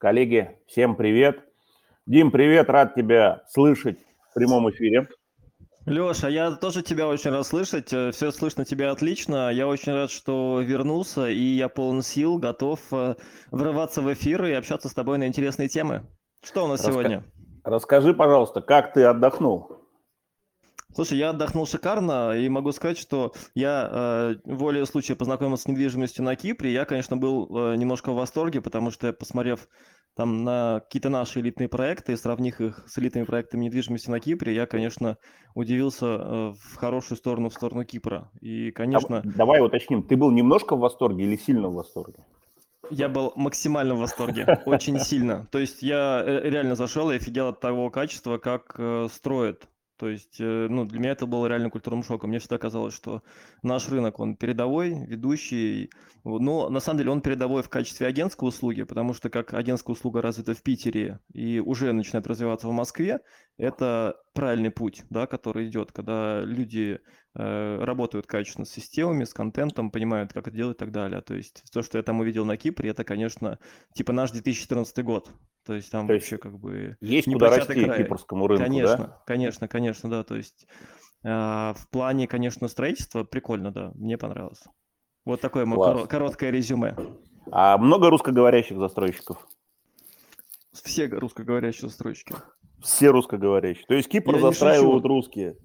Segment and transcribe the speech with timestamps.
[0.00, 1.44] Коллеги, всем привет.
[2.06, 3.98] Дим, привет, рад тебя слышать
[4.30, 5.10] в прямом эфире.
[5.84, 7.92] Леша, я тоже тебя очень рад слышать.
[7.92, 9.50] Э, Все слышно тебя отлично.
[9.50, 13.16] Я очень рад, что вернулся, и я полон сил, готов э,
[13.50, 16.06] врываться в эфир и общаться с тобой на интересные темы.
[16.42, 16.92] Что у нас Раска...
[16.92, 17.24] сегодня?
[17.62, 19.79] Расскажи, пожалуйста, как ты отдохнул?
[20.94, 26.24] Слушай, я отдохнул шикарно и могу сказать, что я э, волей случая познакомился с недвижимостью
[26.24, 26.72] на Кипре.
[26.72, 29.68] Я, конечно, был э, немножко в восторге, потому что, посмотрев
[30.16, 34.66] там на какие-то наши элитные проекты, сравнив их с элитными проектами недвижимости на Кипре, я,
[34.66, 35.16] конечно,
[35.54, 38.30] удивился э, в хорошую сторону, в сторону Кипра.
[38.40, 39.22] И, конечно...
[39.24, 42.24] Давай уточним, ты был немножко в восторге или сильно в восторге?
[42.90, 45.46] Я был максимально в восторге, очень сильно.
[45.52, 49.68] То есть я э, реально зашел и офигел от того качества, как э, строят
[50.00, 52.30] то есть, э, ну, для меня это было реально культурным шоком.
[52.30, 53.22] Мне всегда казалось, что
[53.62, 55.90] наш рынок, он передовой, ведущий.
[56.24, 60.22] Но на самом деле он передовой в качестве агентской услуги, потому что как агентская услуга
[60.22, 63.20] развита в Питере и уже начинает развиваться в Москве,
[63.58, 67.00] это правильный путь, да, который идет, когда люди
[67.34, 71.20] работают качественно с системами, с контентом, понимают, как это делать и так далее.
[71.20, 73.58] То есть то, что я там увидел на Кипре, это, конечно,
[73.94, 75.30] типа наш 2014 год.
[75.64, 76.96] То есть там То вообще как бы...
[77.00, 78.02] Есть не куда расти край.
[78.02, 79.22] кипрскому рынку, Конечно, да?
[79.26, 80.24] конечно, конечно, да.
[80.24, 80.66] То есть
[81.22, 84.64] э, в плане, конечно, строительства прикольно, да, мне понравилось.
[85.24, 86.96] Вот такое мое короткое резюме.
[87.52, 89.46] А много русскоговорящих застройщиков?
[90.72, 92.34] Все русскоговорящие застройщики.
[92.82, 93.84] Все русскоговорящие.
[93.86, 95.56] То есть Кипр Я застраивают русские.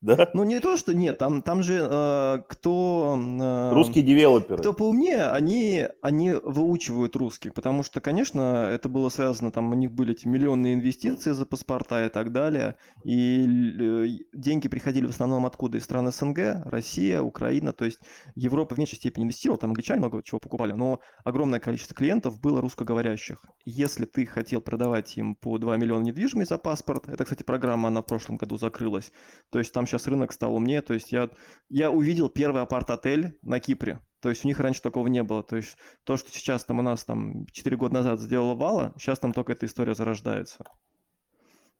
[0.00, 0.30] Да?
[0.32, 3.18] Ну, не то, что нет, там, там же э, кто...
[3.20, 4.58] Э, Русские девелоперы.
[4.58, 9.92] Кто поумнее, они, они выучивают русский, потому что, конечно, это было связано, там у них
[9.92, 15.44] были эти миллионные инвестиции за паспорта и так далее, и э, деньги приходили в основном
[15.44, 15.76] откуда?
[15.76, 17.98] Из стран СНГ, Россия, Украина, то есть
[18.34, 22.62] Европа в меньшей степени инвестировала, там англичане много чего покупали, но огромное количество клиентов было
[22.62, 23.44] русскоговорящих.
[23.66, 28.00] Если ты хотел продавать им по 2 миллиона недвижимости за паспорт, это, кстати, программа, она
[28.00, 29.12] в прошлом году закрылась,
[29.50, 30.82] то есть там сейчас рынок стал умнее.
[30.82, 31.28] То есть я,
[31.68, 34.00] я увидел первый апарт-отель на Кипре.
[34.20, 35.42] То есть у них раньше такого не было.
[35.42, 39.18] То есть то, что сейчас там у нас там 4 года назад сделала Вала, сейчас
[39.18, 40.64] там только эта история зарождается.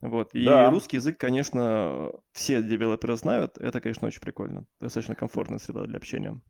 [0.00, 0.34] Вот.
[0.34, 0.70] И да.
[0.70, 3.58] русский язык, конечно, все девелоперы знают.
[3.58, 4.64] Это, конечно, очень прикольно.
[4.80, 6.40] Достаточно комфортная среда для общения.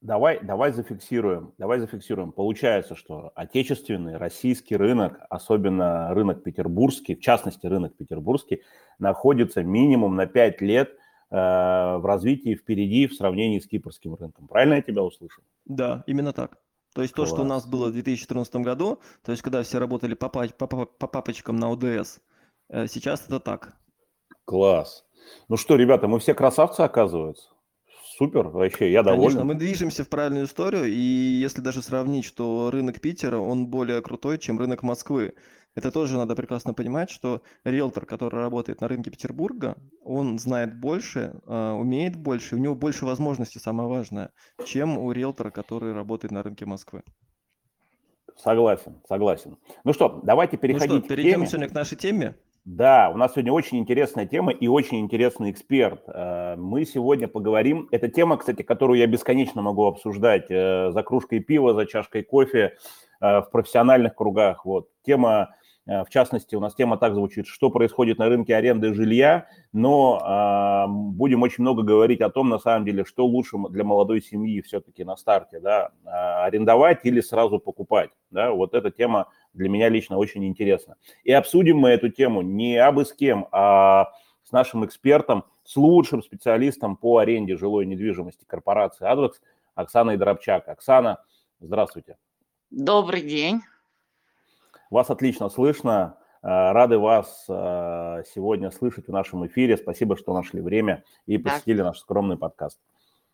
[0.00, 2.32] Давай, давай зафиксируем, давай зафиксируем.
[2.32, 8.62] Получается, что отечественный российский рынок, особенно рынок петербургский, в частности рынок петербургский,
[8.98, 10.96] находится минимум на 5 лет
[11.30, 14.48] в развитии впереди в сравнении с кипрским рынком.
[14.48, 15.44] Правильно я тебя услышал?
[15.64, 16.58] Да, именно так.
[16.94, 17.30] То есть Класс.
[17.30, 20.48] то, что у нас было в 2014 году, то есть когда все работали по, по,
[20.48, 22.18] по, по папочкам на ОДС,
[22.68, 23.76] э, сейчас это так.
[24.44, 25.04] Класс.
[25.48, 27.50] Ну что, ребята, мы все красавцы, оказывается.
[28.18, 29.22] Супер, вообще, я доволен.
[29.22, 34.02] Конечно, мы движемся в правильную историю, и если даже сравнить, что рынок Питера, он более
[34.02, 35.34] крутой, чем рынок Москвы.
[35.76, 41.40] Это тоже надо прекрасно понимать, что риэлтор, который работает на рынке Петербурга, он знает больше,
[41.46, 44.32] а, умеет больше, у него больше возможностей, самое важное,
[44.64, 47.02] чем у риэлтора, который работает на рынке Москвы.
[48.36, 49.58] Согласен, согласен.
[49.84, 51.46] Ну что, давайте переходить ну что, перейдем к теме.
[51.46, 52.34] сегодня к нашей теме.
[52.64, 56.02] Да, у нас сегодня очень интересная тема и очень интересный эксперт.
[56.08, 57.88] Э, мы сегодня поговорим.
[57.90, 62.76] Это тема, кстати, которую я бесконечно могу обсуждать э, за кружкой пива, за чашкой кофе
[63.20, 64.66] э, в профессиональных кругах.
[64.66, 65.54] Вот тема
[65.86, 70.90] в частности, у нас тема так звучит, что происходит на рынке аренды жилья, но э,
[70.90, 75.04] будем очень много говорить о том, на самом деле, что лучше для молодой семьи все-таки
[75.04, 80.18] на старте, да, э, арендовать или сразу покупать, да, вот эта тема для меня лично
[80.18, 80.96] очень интересна.
[81.24, 84.10] И обсудим мы эту тему не абы с кем, а
[84.44, 89.40] с нашим экспертом, с лучшим специалистом по аренде жилой недвижимости корпорации «Адвекс»
[89.74, 90.68] Оксаной Дробчак.
[90.68, 91.22] Оксана,
[91.60, 92.16] здравствуйте.
[92.70, 93.62] Добрый день.
[94.90, 96.18] Вас отлично слышно.
[96.42, 99.76] Э, рады вас э, сегодня слышать в нашем эфире.
[99.76, 101.84] Спасибо, что нашли время и посетили да.
[101.84, 102.80] наш скромный подкаст.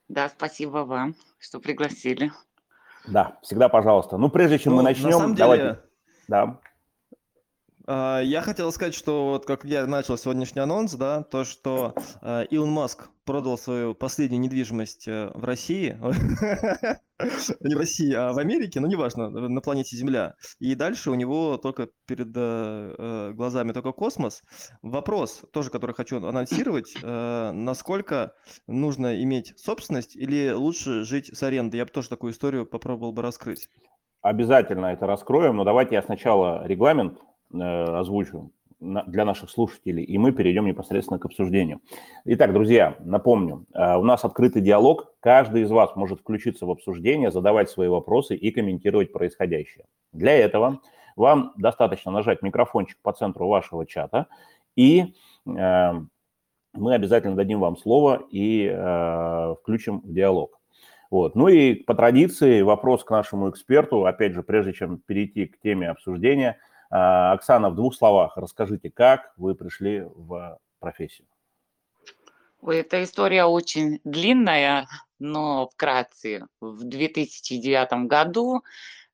[0.08, 2.30] Да, спасибо вам, что пригласили.
[3.08, 4.18] Да, всегда пожалуйста.
[4.18, 5.38] Ну, прежде чем ну, мы начнем, на самом деле...
[5.38, 5.80] давайте...
[6.28, 6.60] Да.
[7.86, 12.44] А, я хотел сказать, что вот как я начал сегодняшний анонс, да, то, что э,
[12.50, 15.96] Илон Маск продал свою последнюю недвижимость э, в России,
[17.60, 20.34] не в России, а в Америке, ну неважно, на планете Земля.
[20.58, 24.42] И дальше у него только перед э, глазами только космос.
[24.82, 28.32] Вопрос, тоже который хочу анонсировать, насколько
[28.66, 31.78] нужно иметь собственность или лучше жить с арендой?
[31.78, 33.68] Я бы тоже такую историю попробовал бы раскрыть.
[34.22, 40.32] Обязательно это раскроем, но давайте я сначала регламент Э, озвучу для наших слушателей, и мы
[40.32, 41.80] перейдем непосредственно к обсуждению.
[42.26, 45.14] Итак, друзья, напомню, э, у нас открытый диалог.
[45.20, 49.86] Каждый из вас может включиться в обсуждение, задавать свои вопросы и комментировать происходящее.
[50.12, 50.80] Для этого
[51.16, 54.26] Вам достаточно нажать микрофончик по центру вашего чата,
[54.76, 55.14] и
[55.46, 55.92] э,
[56.74, 60.60] мы обязательно дадим вам слово и э, включим в диалог.
[61.10, 61.34] Вот.
[61.34, 65.88] Ну и по традиции вопрос к нашему эксперту, опять же, прежде чем перейти к теме
[65.88, 66.58] обсуждения.
[66.90, 71.26] Э, Оксана, в двух словах расскажите, как вы пришли в профессию?
[72.60, 74.88] Ой, эта история очень длинная,
[75.18, 76.46] но вкратце.
[76.60, 78.64] В 2009 году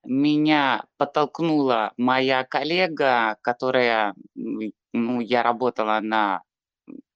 [0.05, 6.43] меня подтолкнула моя коллега, которая, ну, я работала на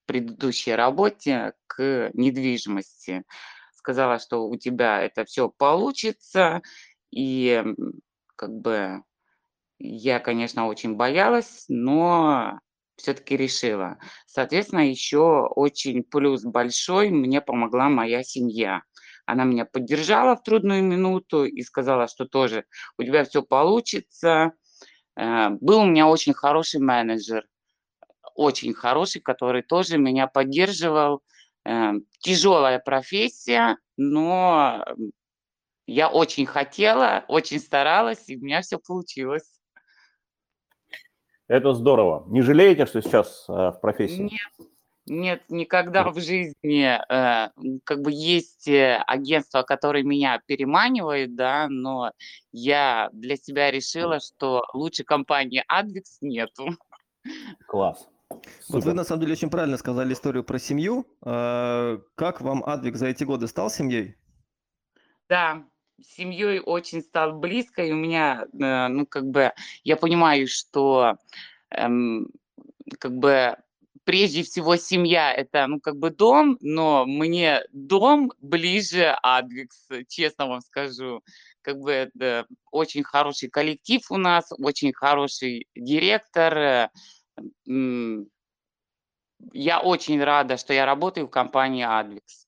[0.06, 3.24] предыдущей работе к недвижимости.
[3.74, 6.62] Сказала, что у тебя это все получится,
[7.10, 7.64] и
[8.36, 9.02] как бы
[9.78, 12.58] я, конечно, очень боялась, но
[12.96, 13.98] все-таки решила.
[14.26, 18.82] Соответственно, еще очень плюс большой мне помогла моя семья.
[19.26, 22.64] Она меня поддержала в трудную минуту и сказала, что тоже
[22.98, 24.52] у тебя все получится.
[25.16, 27.44] Э, был у меня очень хороший менеджер,
[28.34, 31.22] очень хороший, который тоже меня поддерживал.
[31.64, 34.84] Э, Тяжелая профессия, но
[35.86, 39.55] я очень хотела, очень старалась, и у меня все получилось.
[41.48, 42.24] Это здорово.
[42.28, 44.22] Не жалеете, что сейчас э, в профессии?
[44.22, 44.70] Нет,
[45.06, 46.84] нет, никогда в жизни.
[46.84, 47.50] Э,
[47.84, 52.10] как бы есть э, агентства, которые меня переманивают, да, но
[52.50, 56.70] я для себя решила, что лучше компании Advix нету.
[57.68, 58.08] Класс.
[58.68, 61.06] Вот вы на самом деле очень правильно сказали историю про семью.
[61.24, 64.16] Э, как вам Адвик за эти годы стал семьей?
[65.28, 65.64] Да,
[66.00, 69.52] семьей очень стал близко, и у меня, э, ну, как бы,
[69.84, 71.16] я понимаю, что,
[71.70, 72.28] эм,
[72.98, 73.56] как бы,
[74.04, 80.60] прежде всего семья– это, ну, как бы дом, но мне дом ближе Адвикс, честно вам
[80.60, 81.22] скажу.
[81.62, 86.56] Как бы это очень хороший коллектив у нас, очень хороший директор.
[86.56, 86.88] э,
[89.52, 92.46] Я очень рада, что я работаю в компании Адвикс.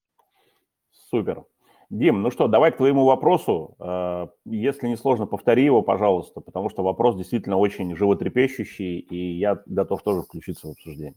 [1.10, 1.44] Супер.
[1.90, 3.74] Дим, ну что, давай к твоему вопросу.
[3.80, 9.62] Э, Если не сложно, повтори его, пожалуйста, потому что вопрос действительно очень животрепещущий, и я
[9.66, 11.16] готов тоже включиться в обсуждение.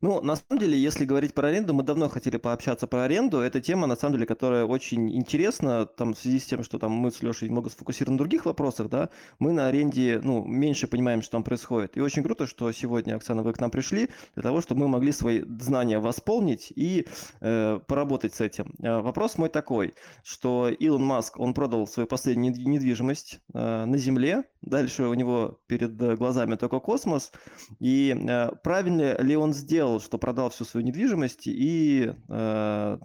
[0.00, 3.38] Ну, на самом деле, если говорить про аренду, мы давно хотели пообщаться про аренду.
[3.40, 6.92] Это тема, на самом деле, которая очень интересна, там, в связи с тем, что там
[6.92, 11.22] мы с Лешей много сфокусированы на других вопросах, да, мы на аренде, ну, меньше понимаем,
[11.22, 11.96] что там происходит.
[11.96, 15.12] И очень круто, что сегодня, Оксана, вы к нам пришли, для того, чтобы мы могли
[15.12, 17.06] свои знания восполнить и
[17.40, 18.74] э, поработать с этим.
[18.82, 23.96] Э, вопрос мой такой, что Илон Маск, он продал свою последнюю недвиж- недвижимость э, на
[23.98, 27.32] Земле, дальше у него перед э, глазами только космос,
[27.80, 29.63] и э, правильно ли он сделал,
[30.00, 32.98] что продал всю свою недвижимость и, э,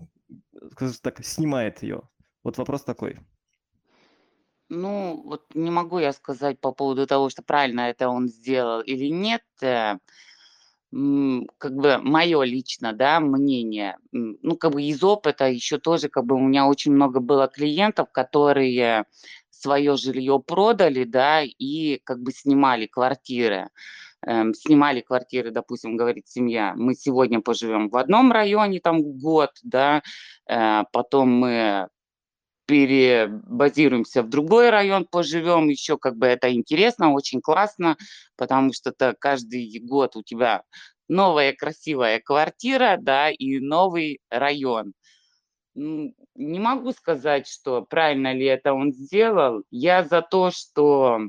[1.01, 2.01] так, снимает ее?
[2.43, 3.19] Вот вопрос такой.
[4.69, 9.07] Ну, вот не могу я сказать по поводу того, что правильно это он сделал или
[9.07, 9.41] нет.
[9.61, 9.97] э,
[10.91, 13.97] Как бы мое лично, да, мнение.
[14.11, 18.11] Ну, как бы из опыта еще тоже, как бы у меня очень много было клиентов,
[18.11, 19.05] которые
[19.49, 23.69] свое жилье продали, да, и как бы снимали квартиры.
[24.25, 30.01] Эм, Снимали квартиры, допустим, говорит семья, мы сегодня поживем в одном районе, там год, да,
[30.49, 31.87] э, потом мы
[32.65, 37.97] перебазируемся в другой район, поживем, еще как бы это интересно, очень классно,
[38.37, 40.61] потому что это каждый год у тебя
[41.07, 44.93] новая красивая квартира, да, и новый район.
[45.73, 46.13] Не
[46.59, 49.63] могу сказать, что правильно ли это он сделал.
[49.71, 51.21] Я за то, что,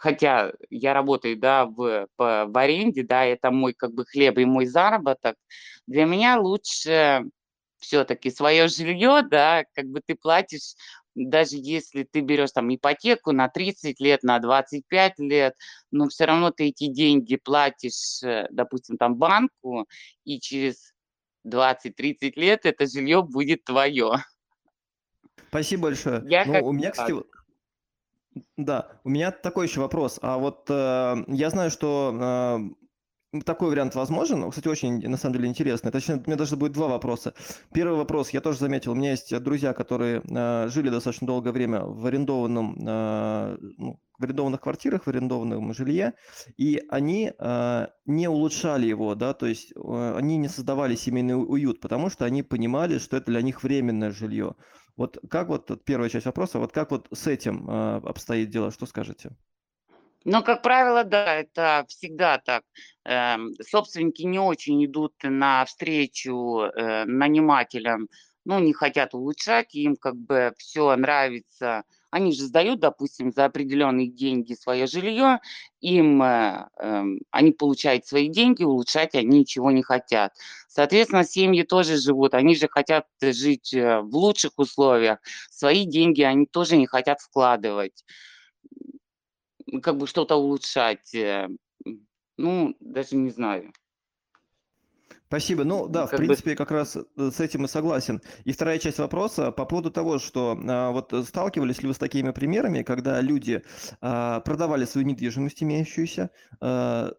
[0.00, 4.44] хотя я работаю, да, в, по- в аренде, да, это мой как бы хлеб и
[4.44, 5.36] мой заработок,
[5.86, 7.24] для меня лучше
[7.78, 10.74] все-таки свое жилье, да, как бы ты платишь,
[11.14, 15.54] даже если ты берешь там ипотеку на 30 лет, на 25 лет,
[15.90, 19.86] но все равно ты эти деньги платишь, э, допустим, там банку,
[20.24, 20.92] и через
[21.44, 24.12] 20-30 лет это жилье будет твое.
[25.48, 26.22] Спасибо большое.
[26.28, 27.22] Я Ну, у меня, кстати,
[28.56, 30.18] да, у меня такой еще вопрос.
[30.22, 32.68] А вот э, я знаю, что
[33.32, 34.50] э, такой вариант возможен.
[34.50, 35.90] Кстати, очень, на самом деле, интересно.
[35.90, 37.34] Точнее, у меня даже будет два вопроса.
[37.72, 41.80] Первый вопрос, я тоже заметил, у меня есть друзья, которые э, жили достаточно долгое время
[41.80, 46.14] в арендованном, э, ну, в арендованных квартирах, в арендованном жилье,
[46.56, 51.80] и они э, не улучшали его, да, то есть э, они не создавали семейный уют,
[51.80, 54.56] потому что они понимали, что это для них временное жилье.
[54.98, 58.84] Вот как вот, первая часть вопроса, вот как вот с этим э, обстоит дело, что
[58.84, 59.30] скажете?
[60.24, 62.64] Ну, как правило, да, это всегда так.
[63.04, 68.08] Эм, собственники не очень идут навстречу э, нанимателям,
[68.44, 74.08] ну, не хотят улучшать, им как бы все нравится Они же сдают, допустим, за определенные
[74.08, 75.40] деньги свое жилье,
[75.80, 80.32] им э, э, они получают свои деньги, улучшать они ничего не хотят.
[80.68, 85.18] Соответственно, семьи тоже живут, они же хотят жить э, в лучших условиях,
[85.50, 88.04] свои деньги они тоже не хотят вкладывать,
[89.82, 91.14] как бы что-то улучшать.
[91.14, 91.48] Э,
[92.38, 93.72] ну, даже не знаю.
[95.28, 95.64] Спасибо.
[95.64, 96.56] Ну да, в как принципе, бы...
[96.56, 98.22] как раз э, с этим и согласен.
[98.44, 102.30] И вторая часть вопроса по поводу того, что а, вот сталкивались ли вы с такими
[102.30, 103.62] примерами, когда люди
[104.00, 106.30] а, продавали свою недвижимость имеющуюся,
[106.62, 107.12] а,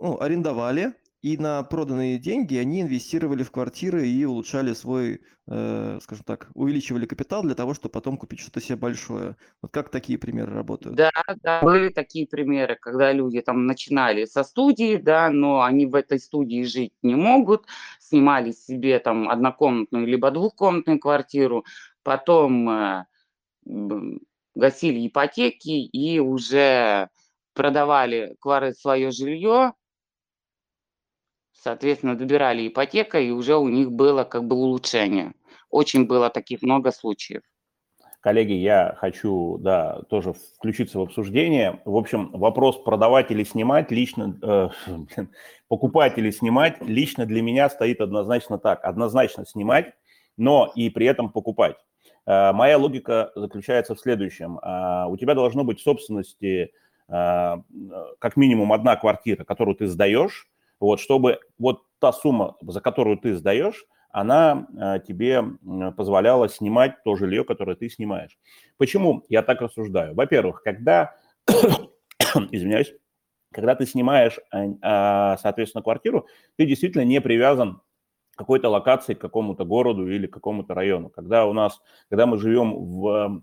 [0.00, 6.22] ну, арендовали, и на проданные деньги они инвестировали в квартиры и улучшали свой, э, скажем
[6.22, 9.34] так, увеличивали капитал для того, чтобы потом купить что-то себе большое.
[9.62, 10.96] Вот как такие примеры работают?
[10.96, 11.10] Да,
[11.42, 16.20] да, были такие примеры, когда люди там начинали со студии, да, но они в этой
[16.20, 17.64] студии жить не могут,
[18.00, 21.64] снимали себе там однокомнатную либо двухкомнатную квартиру,
[22.02, 23.04] потом э,
[24.54, 27.08] гасили ипотеки и уже
[27.54, 28.36] продавали
[28.78, 29.72] свое жилье,
[31.64, 35.32] соответственно, добирали ипотека, и уже у них было как бы улучшение.
[35.70, 37.40] Очень было таких много случаев.
[38.20, 41.80] Коллеги, я хочу, да, тоже включиться в обсуждение.
[41.86, 44.68] В общем, вопрос продавать или снимать лично, э,
[45.68, 48.84] покупать или снимать лично для меня стоит однозначно так.
[48.84, 49.94] Однозначно снимать,
[50.36, 51.76] но и при этом покупать.
[52.26, 54.58] Э, моя логика заключается в следующем.
[54.58, 56.72] Э, у тебя должно быть в собственности
[57.08, 57.56] э,
[58.18, 60.46] как минимум одна квартира, которую ты сдаешь,
[60.84, 65.42] вот, чтобы вот та сумма, за которую ты сдаешь, она э, тебе
[65.96, 68.38] позволяла снимать то жилье, которое ты снимаешь.
[68.76, 70.14] Почему я так рассуждаю?
[70.14, 71.16] Во-первых, когда,
[72.50, 72.94] извиняюсь,
[73.52, 74.38] когда ты снимаешь,
[74.82, 76.26] а, соответственно, квартиру,
[76.56, 77.80] ты действительно не привязан
[78.34, 81.08] к какой-то локации, к какому-то городу или к какому-то району.
[81.08, 83.42] Когда у нас, когда мы живем в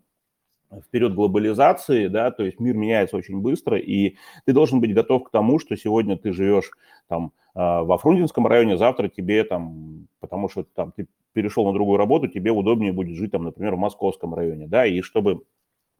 [0.72, 5.26] в период глобализации, да, то есть мир меняется очень быстро, и ты должен быть готов
[5.26, 6.72] к тому, что сегодня ты живешь
[7.08, 11.98] там а, во Фрунзенском районе, завтра тебе там, потому что там ты перешел на другую
[11.98, 15.44] работу, тебе удобнее будет жить там, например, в Московском районе, да, и чтобы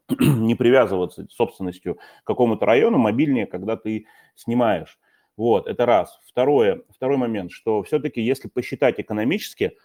[0.18, 4.98] не привязываться собственностью к какому-то району, мобильнее, когда ты снимаешь.
[5.36, 6.18] Вот, это раз.
[6.26, 9.76] Второе, второй момент, что все-таки если посчитать экономически,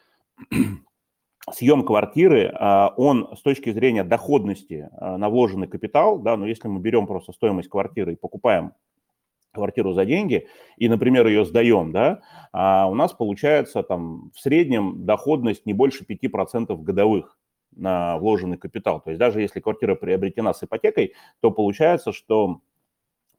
[1.52, 6.68] съем квартиры, а, он с точки зрения доходности а, на вложенный капитал, да, но если
[6.68, 8.74] мы берем просто стоимость квартиры и покупаем
[9.54, 15.06] квартиру за деньги и, например, ее сдаем, да, а у нас получается там в среднем
[15.06, 17.38] доходность не больше 5% годовых
[17.76, 19.02] на вложенный капитал.
[19.02, 22.62] То есть даже если квартира приобретена с ипотекой, то получается, что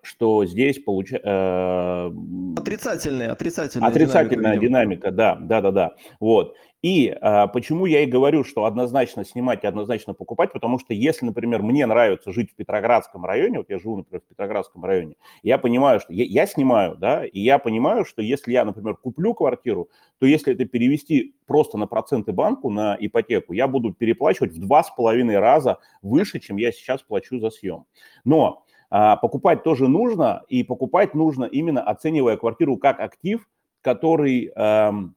[0.03, 1.29] что здесь получается...
[1.29, 2.11] Э,
[2.59, 5.95] отрицательная, отрицательная, отрицательная динамика, динамика, да, да, да, да.
[6.21, 6.55] Вот.
[6.81, 11.27] И а, почему я и говорю, что однозначно снимать и однозначно покупать, потому что если,
[11.27, 15.59] например, мне нравится жить в Петроградском районе, вот я живу, например, в Петроградском районе, я
[15.59, 19.89] понимаю, что я, я снимаю, да, и я понимаю, что если я, например, куплю квартиру,
[20.21, 24.85] то если это перевести просто на проценты банку, на ипотеку, я буду переплачивать в два
[24.85, 27.87] с половиной раза выше, чем я сейчас плачу за съем.
[28.25, 33.49] Но а, покупать тоже нужно, и покупать нужно именно оценивая квартиру как актив,
[33.83, 34.53] который...
[34.55, 35.15] Эм,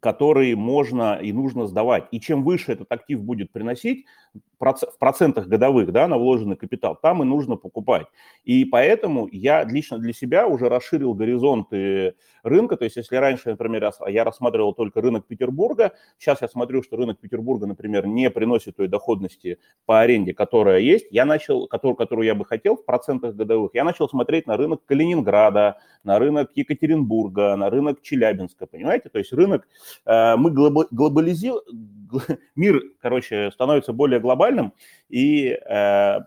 [0.00, 2.06] который можно и нужно сдавать.
[2.12, 4.06] И чем выше этот актив будет приносить,
[4.58, 8.06] в процентах годовых да, на вложенный капитал, там и нужно покупать.
[8.44, 12.76] И поэтому я лично для себя уже расширил горизонты рынка.
[12.76, 17.20] То есть если раньше, например, я рассматривал только рынок Петербурга, сейчас я смотрю, что рынок
[17.20, 22.34] Петербурга, например, не приносит той доходности по аренде, которая есть, я начал, которую, которую я
[22.34, 27.70] бы хотел в процентах годовых, я начал смотреть на рынок Калининграда, на рынок Екатеринбурга, на
[27.70, 29.08] рынок Челябинска, понимаете?
[29.08, 29.68] То есть рынок,
[30.04, 31.62] э, мы глобализируем,
[32.56, 34.27] мир, короче, становится более глобальным,
[35.08, 36.18] и э,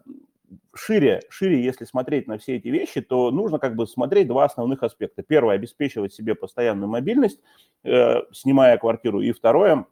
[0.74, 4.84] шире, шире, если смотреть на все эти вещи, то нужно как бы смотреть два основных
[4.84, 5.24] аспекта.
[5.24, 7.40] Первое, обеспечивать себе постоянную мобильность,
[7.84, 9.86] э, снимая квартиру, и второе,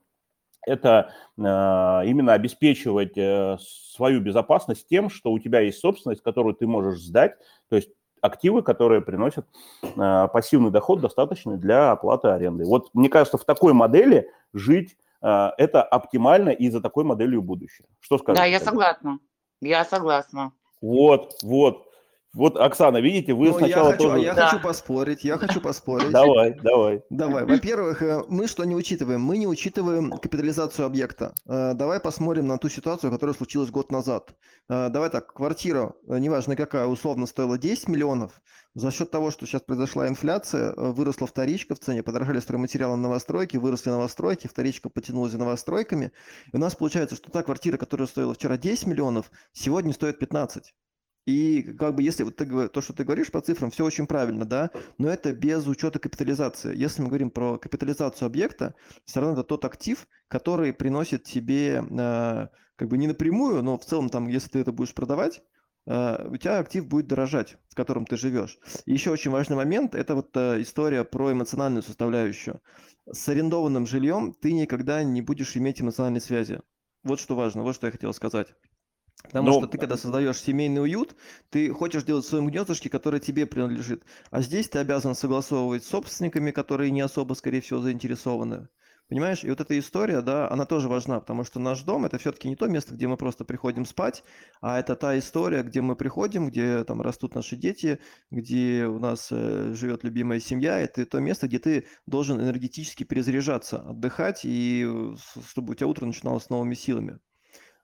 [0.65, 6.67] это э, именно обеспечивать э, свою безопасность тем, что у тебя есть собственность, которую ты
[6.67, 7.35] можешь сдать,
[7.69, 7.89] то есть
[8.21, 9.45] активы, которые приносят
[9.81, 12.65] э, пассивный доход, достаточный для оплаты аренды.
[12.65, 17.87] Вот мне кажется, в такой модели жить это оптимально и за такой моделью будущее.
[17.99, 18.41] Что скажете?
[18.41, 19.19] Да, я согласна.
[19.61, 20.53] Я согласна.
[20.81, 21.88] Вот, вот.
[22.33, 24.19] Вот, Оксана, видите, вы Но сначала я хочу, тоже...
[24.21, 24.47] я Да.
[24.49, 26.11] хочу поспорить, я хочу поспорить.
[26.11, 27.01] Давай, давай.
[27.09, 27.43] Давай.
[27.43, 29.21] Во-первых, э, мы что не учитываем?
[29.21, 31.33] Мы не учитываем капитализацию объекта.
[31.47, 34.35] Э, Давай посмотрим на ту ситуацию, которая случилась год назад.
[34.69, 38.39] Э, Давай так, квартира, неважно какая, условно стоила 10 миллионов.
[38.75, 43.57] За счет того, что сейчас произошла инфляция, выросла вторичка в цене, подорожали стройматериалы на новостройки,
[43.57, 46.11] выросли новостройки, вторичка потянулась за новостройками.
[46.53, 50.75] И у нас получается, что та квартира, которая стоила вчера 10 миллионов, сегодня стоит 15.
[51.25, 54.45] И как бы если вот ты, то, что ты говоришь по цифрам, все очень правильно,
[54.45, 56.75] да, но это без учета капитализации.
[56.75, 58.73] Если мы говорим про капитализацию объекта,
[59.05, 63.85] все равно это тот актив, который приносит тебе э, как бы не напрямую, но в
[63.85, 65.43] целом там, если ты это будешь продавать,
[65.85, 68.57] э, у тебя актив будет дорожать, в котором ты живешь.
[68.85, 72.61] И еще очень важный момент– это вот э, история про эмоциональную составляющую.
[73.11, 76.61] С арендованным жильем ты никогда не будешь иметь эмоциональной связи.
[77.03, 78.47] Вот что важно, вот что я хотел сказать.
[79.23, 81.15] Потому Ну, что ты, когда создаешь семейный уют,
[81.49, 84.03] ты хочешь делать в своем гнездышке, которое тебе принадлежит.
[84.31, 88.69] А здесь ты обязан согласовывать с собственниками, которые не особо, скорее всего, заинтересованы.
[89.09, 89.43] Понимаешь?
[89.43, 92.55] И вот эта история, да, она тоже важна, потому что наш дом это все-таки не
[92.55, 94.23] то место, где мы просто приходим спать,
[94.61, 97.99] а это та история, где мы приходим, где там растут наши дети,
[98.29, 100.79] где у нас э, живет любимая семья.
[100.79, 105.15] Это то место, где ты должен энергетически перезаряжаться, отдыхать, и э,
[105.47, 107.19] чтобы у тебя утро начиналось с новыми силами.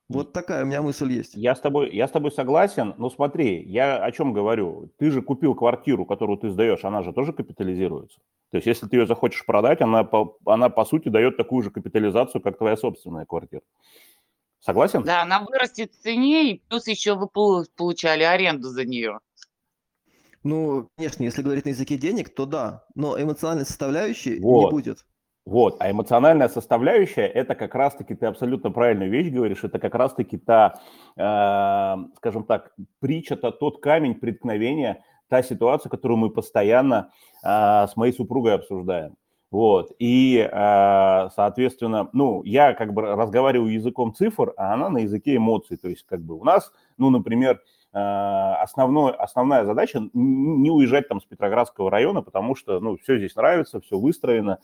[0.08, 1.34] Вот такая у меня мысль есть.
[1.36, 4.92] Я с тобой, я с тобой согласен, но смотри, я о чем говорю?
[5.00, 8.20] Ты же купил квартиру, которую ты сдаешь, она же тоже капитализируется.
[8.52, 11.72] То есть, если ты ее захочешь продать, она по, она по сути дает такую же
[11.72, 13.64] капитализацию, как твоя собственная квартира.
[14.60, 15.04] Согласен?
[15.04, 19.20] Да, она вырастет в цене, и плюс еще вы полу- получали аренду за нее.
[20.44, 24.72] Ну, конечно, если говорить на языке денег, то да, но эмоциональной составляющей не Вот.
[24.72, 25.06] будет.
[25.46, 30.38] Вот, а эмоциональная составляющая– это как раз-таки, ты абсолютно правильную вещь говоришь, это как раз-таки
[30.38, 30.80] та,
[31.16, 37.12] э, скажем так, притча, то, тот камень преткновения, та ситуация, которую мы постоянно
[37.44, 39.18] э, с моей супругой обсуждаем.
[39.52, 45.36] Вот, и, э, соответственно, ну, я как бы разговариваю языком цифр, а она на языке
[45.36, 47.62] эмоций, то есть как бы у нас, ну, например,
[47.98, 53.80] основной, основная задача не уезжать там с Петроградского района, потому что, ну, все здесь нравится,
[53.80, 54.60] все выстроено,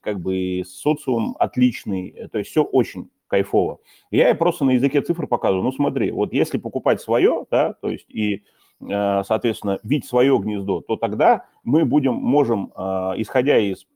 [0.00, 3.78] как бы и социум отличный, э, то есть все очень кайфово.
[4.10, 7.88] Я ей просто на языке цифр показываю, ну смотри, вот если покупать свое, да, то
[7.88, 8.42] есть и,
[8.80, 12.80] э, соответственно, видеть свое гнездо, то тогда мы будем, можем, э,
[13.18, 13.86] исходя из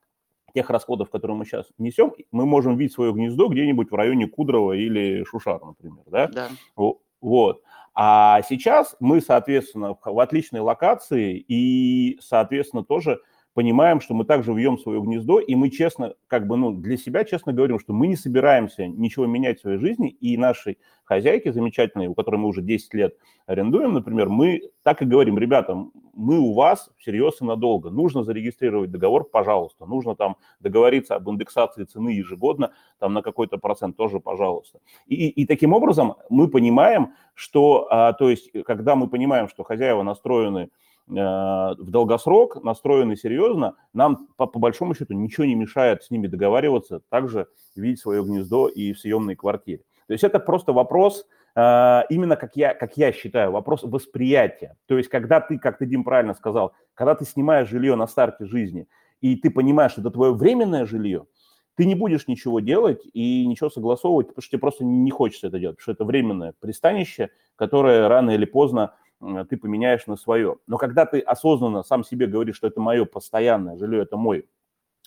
[0.54, 4.72] тех расходов, которые мы сейчас несем, мы можем видеть свое гнездо где-нибудь в районе Кудрова
[4.72, 6.48] или Шушара, например, да, Да.
[6.74, 7.62] Во- Вот.
[8.00, 13.18] А сейчас мы, соответственно, в отличной локации и, соответственно, тоже
[13.58, 17.24] понимаем, что мы также вьем свое гнездо, и мы честно, как бы, ну, для себя
[17.24, 22.06] честно говорим, что мы не собираемся ничего менять в своей жизни, и нашей хозяйке замечательной,
[22.06, 23.16] у которой мы уже 10 лет
[23.46, 25.74] арендуем, например, мы так и говорим, ребята,
[26.14, 31.82] мы у вас всерьез и надолго, нужно зарегистрировать договор, пожалуйста, нужно там договориться об индексации
[31.82, 34.78] цены ежегодно, там на какой-то процент тоже, пожалуйста.
[35.08, 40.04] И, и таким образом мы понимаем, что, а, то есть, когда мы понимаем, что хозяева
[40.04, 40.70] настроены
[41.08, 47.00] в долгосрок, настроены серьезно, нам по, по большому счету ничего не мешает с ними договариваться,
[47.08, 49.82] также видеть свое гнездо и в съемной квартире.
[50.06, 54.76] То есть это просто вопрос, а, именно как я, как я считаю, вопрос восприятия.
[54.86, 58.46] То есть когда ты, как ты, Дим, правильно сказал, когда ты снимаешь жилье на старте
[58.46, 58.86] жизни,
[59.20, 61.26] и ты понимаешь, что это твое временное жилье,
[61.74, 65.58] ты не будешь ничего делать и ничего согласовывать, потому что тебе просто не хочется это
[65.58, 70.56] делать, потому что это временное пристанище, которое рано или поздно ты поменяешь на свое.
[70.66, 74.46] Но когда ты осознанно сам себе говоришь, что это мое постоянное жилье, это мой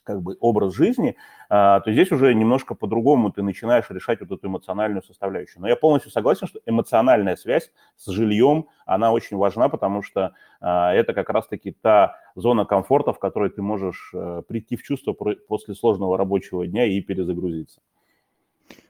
[0.04, 1.16] как бы образ жизни,
[1.50, 5.62] а, то здесь уже немножко по-другому ты начинаешь решать вот эту эмоциональную составляющую.
[5.62, 10.94] Но я полностью согласен, что эмоциональная связь с жильем, она очень важна, потому что а,
[10.94, 15.76] это как раз-таки та зона комфорта, в которой ты можешь э, прийти в чувство после
[15.76, 17.82] сложного рабочего дня и перезагрузиться.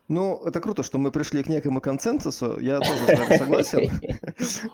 [0.07, 2.59] Ну, это круто, что мы пришли к некому консенсусу.
[2.59, 4.01] Я тоже с вами согласен.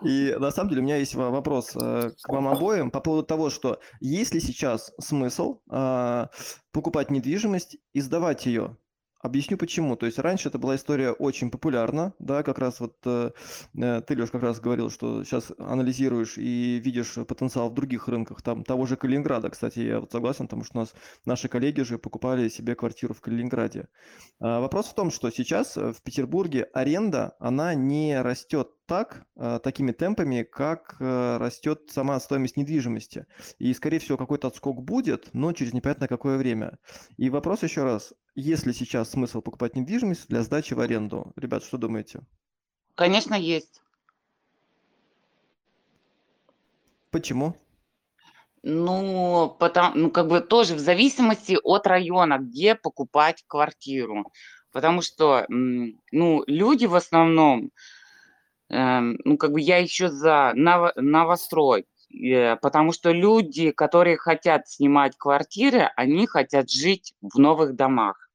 [0.04, 3.24] И на самом деле у меня есть во- вопрос э, к вам обоим по поводу
[3.28, 6.30] того, что есть ли сейчас смысл а,
[6.72, 8.78] покупать недвижимость и сдавать ее?
[9.20, 9.96] Объясню почему.
[9.96, 13.32] То есть раньше это была история очень популярна, да, как раз вот э,
[13.76, 18.44] э, ты, Леш, как раз говорил, что сейчас анализируешь и видишь потенциал в других рынках,
[18.44, 20.94] там того же Калининграда, кстати, я вот согласен, потому что у нас
[21.26, 23.88] наши коллеги же покупали себе квартиру в Калининграде.
[24.40, 29.60] А, Вопрос в том, что сейчас э, в Петербурге аренда, она не растет так, э,
[29.64, 33.26] такими темпами, как растет сама стоимость недвижимости.
[33.58, 36.78] И, скорее всего, какой-то отскок будет, но через непонятно какое время.
[37.18, 41.34] И вопрос еще раз, есть ли сейчас смысл покупать недвижимость для сдачи в аренду?
[41.36, 42.22] Ребят, что думаете?
[42.94, 43.82] Конечно, есть.
[47.10, 47.56] Почему?
[48.62, 54.32] Ну, потому, ну, как бы тоже в зависимости от района, где покупать квартиру.
[54.72, 57.72] Потому что, ну, люди в основном,
[58.70, 64.68] эм, ну, как бы я еще за ново, новострой, э, потому что люди, которые хотят
[64.68, 68.27] снимать квартиры, они хотят жить в новых домах.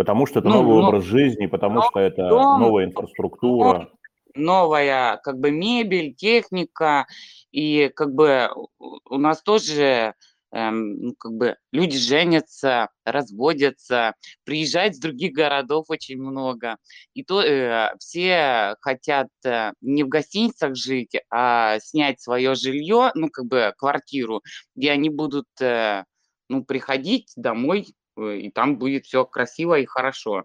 [0.00, 3.90] Потому что это ну, новый но, образ жизни, потому что это дом, новая инфраструктура.
[4.34, 7.06] Новая, как бы, мебель, техника,
[7.52, 10.14] и как бы у нас тоже
[10.52, 16.78] эм, ну, как бы люди женятся, разводятся, приезжают с других городов очень много.
[17.12, 23.28] И то э, все хотят э, не в гостиницах жить, а снять свое жилье, ну
[23.28, 24.40] как бы квартиру,
[24.74, 26.04] где они будут э,
[26.48, 30.44] ну, приходить домой, и там будет все красиво и хорошо.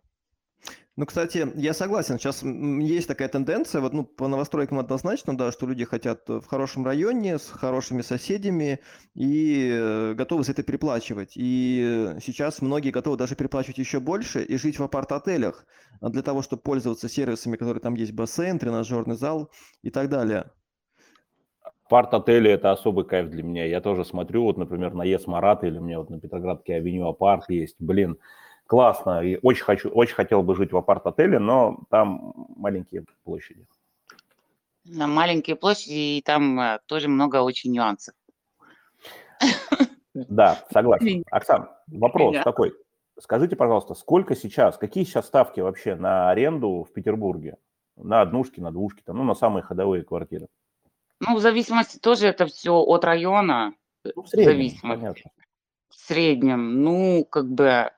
[0.98, 2.18] Ну, кстати, я согласен.
[2.18, 6.46] Сейчас есть такая тенденция, вот, ну, по новостройкам однозначно, да, что люди хотят э, в
[6.46, 8.80] хорошем районе, с хорошими соседями
[9.14, 11.34] и э, готовы за это переплачивать.
[11.36, 15.66] И сейчас многие готовы даже переплачивать еще больше и жить в апарт-отелях
[16.00, 20.50] для того, чтобы пользоваться сервисами, которые там есть бассейн, тренажерный зал и так далее.
[21.88, 23.66] Апарт-отели– это особый кайф для меня.
[23.66, 27.08] Я тоже смотрю, вот, например, на ЕС Марат или у меня вот на Петроградке авеню
[27.08, 27.76] апарт есть.
[27.78, 28.18] Блин,
[28.66, 33.68] классно, и очень, хочу, очень хотел бы жить в апарт-отеле, но там маленькие площади.
[34.84, 38.16] На маленькие площади, и там э, тоже много очень нюансов.
[40.14, 41.24] Да, согласен.
[41.30, 42.74] Оксан, вопрос такой.
[43.20, 47.58] Скажите, пожалуйста, сколько сейчас, какие сейчас ставки вообще на аренду в Петербурге?
[47.96, 50.48] На однушки, на двушки, там, ну, на самые ходовые квартиры?
[51.20, 53.74] Ну, в зависимости тоже это все от района.
[54.04, 55.02] Ну, в среднем, зависимости.
[55.02, 55.32] Понятно.
[55.90, 57.92] В среднем, ну, как бы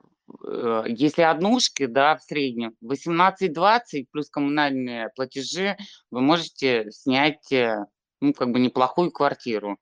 [0.45, 5.77] Э, если однушки, да, в среднем 18-20 плюс коммунальные платежи,
[6.11, 7.85] вы можете снять, э,
[8.21, 9.77] ну, как бы неплохую квартиру.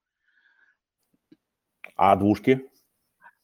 [1.95, 2.69] А двушки?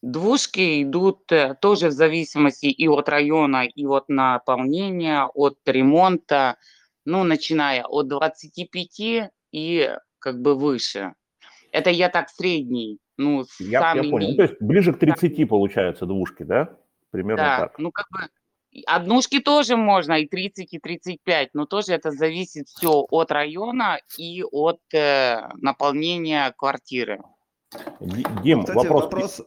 [0.01, 6.57] Двушки идут э, тоже в зависимости и от района, и от наполнения, от ремонта,
[7.05, 11.13] ну, начиная от 25 и как бы выше.
[11.71, 12.99] Это я так средний.
[13.17, 14.29] Ну, я, я понял.
[14.29, 16.75] Ну, то есть ближе к 30 получается двушки, да?
[17.11, 17.77] Примерно да, так.
[17.77, 18.29] ну как бы
[18.85, 24.43] однушки тоже можно и 30, и 35, но тоже это зависит все от района и
[24.43, 27.19] от э, наполнения квартиры.
[28.43, 29.03] Дим, Кстати, вопрос...
[29.03, 29.41] вопрос...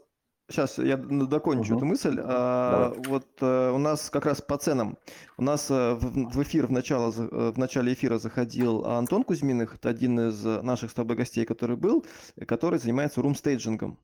[0.54, 1.78] Сейчас я докончу угу.
[1.78, 2.20] эту мысль.
[2.22, 4.96] А, вот а, у нас как раз по ценам.
[5.36, 9.88] У нас а, в, в эфир в, начало, в начале эфира заходил Антон Кузьминых, это
[9.88, 12.06] один из наших с тобой гостей, который был,
[12.46, 13.98] который занимается румстейджингом.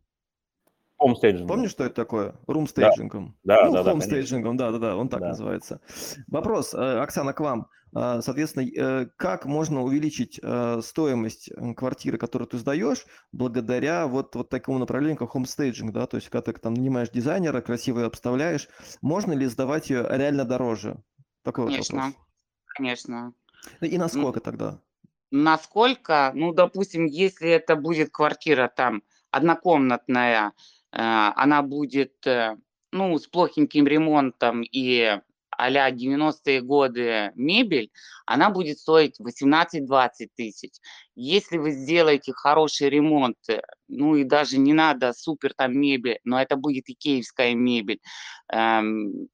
[0.99, 1.49] Хомстейджингом.
[1.49, 2.35] Помнишь, что это такое?
[2.49, 3.37] Румстейджингом.
[3.45, 3.93] Да, ну, да, да.
[3.93, 5.29] Хомстейджингом, да, да, да, он так да.
[5.29, 5.81] называется.
[6.27, 7.69] Вопрос, э, Оксана, к вам.
[7.95, 14.49] А, соответственно, э, как можно увеличить э, стоимость квартиры, которую ты сдаешь, благодаря вот, вот
[14.49, 18.69] такому направлению, как хомстейджинг, да, то есть когда ты там нанимаешь дизайнера, красиво ее обставляешь,
[19.03, 21.03] можно ли сдавать ее реально дороже?
[21.43, 22.15] Такой конечно, вот
[22.77, 23.33] конечно.
[23.81, 24.81] И насколько ну, тогда?
[25.31, 30.53] Насколько, ну, допустим, если это будет квартира там однокомнатная,
[30.93, 32.27] Э, она будет,
[32.93, 35.21] ну, с плохеньким ремонтом и
[35.61, 37.91] а-ля 90-е годы мебель,
[38.27, 40.73] она будет стоить 18-20 тысяч.
[41.15, 46.41] Если вы сделаете хороший ремонт, э, ну и даже не надо супер там мебель, но
[46.41, 48.01] это будет икеевская мебель,
[48.53, 49.29] эм,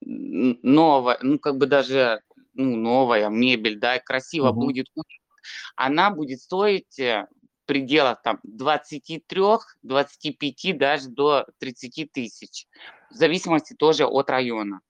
[0.00, 2.22] новая, ну как бы даже
[2.54, 4.66] ну, новая мебель, да, красиво угу.
[4.66, 4.86] будет,
[5.76, 6.98] она будет стоить
[7.66, 9.42] пределах там 23,
[9.82, 12.66] 25, даже до 30 тысяч,
[13.10, 14.80] в зависимости тоже от района.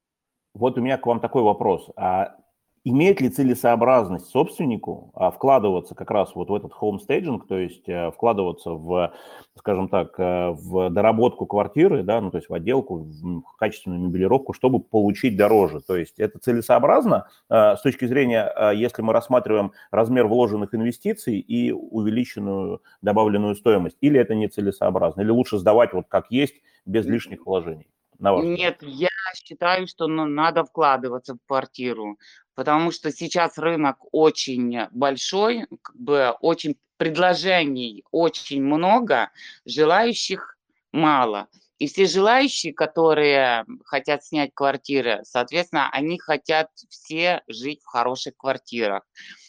[0.56, 1.90] Вот у меня к вам такой вопрос.
[1.96, 2.34] А
[2.82, 8.10] имеет ли целесообразность собственнику а, вкладываться как раз вот в этот homestaging, то есть а,
[8.10, 9.12] вкладываться в,
[9.58, 14.54] скажем так, а, в доработку квартиры, да, ну то есть в отделку, в качественную мебелировку,
[14.54, 15.80] чтобы получить дороже.
[15.80, 22.82] То есть это целесообразно с точки зрения, если мы рассматриваем размер вложенных инвестиций и увеличенную
[23.02, 26.54] добавленную стоимость, или это не целесообразно, или лучше сдавать вот как есть
[26.86, 27.88] без лишних вложений?
[28.18, 32.18] На ваш Нет, я считаю, что ну, надо вкладываться в квартиру,
[32.54, 39.30] потому что сейчас рынок очень большой, как бы очень предложений очень много,
[39.64, 40.58] желающих
[40.92, 41.48] мало.
[41.78, 49.02] И все желающие, которые хотят снять квартиры, соответственно, они хотят все жить в хороших квартирах.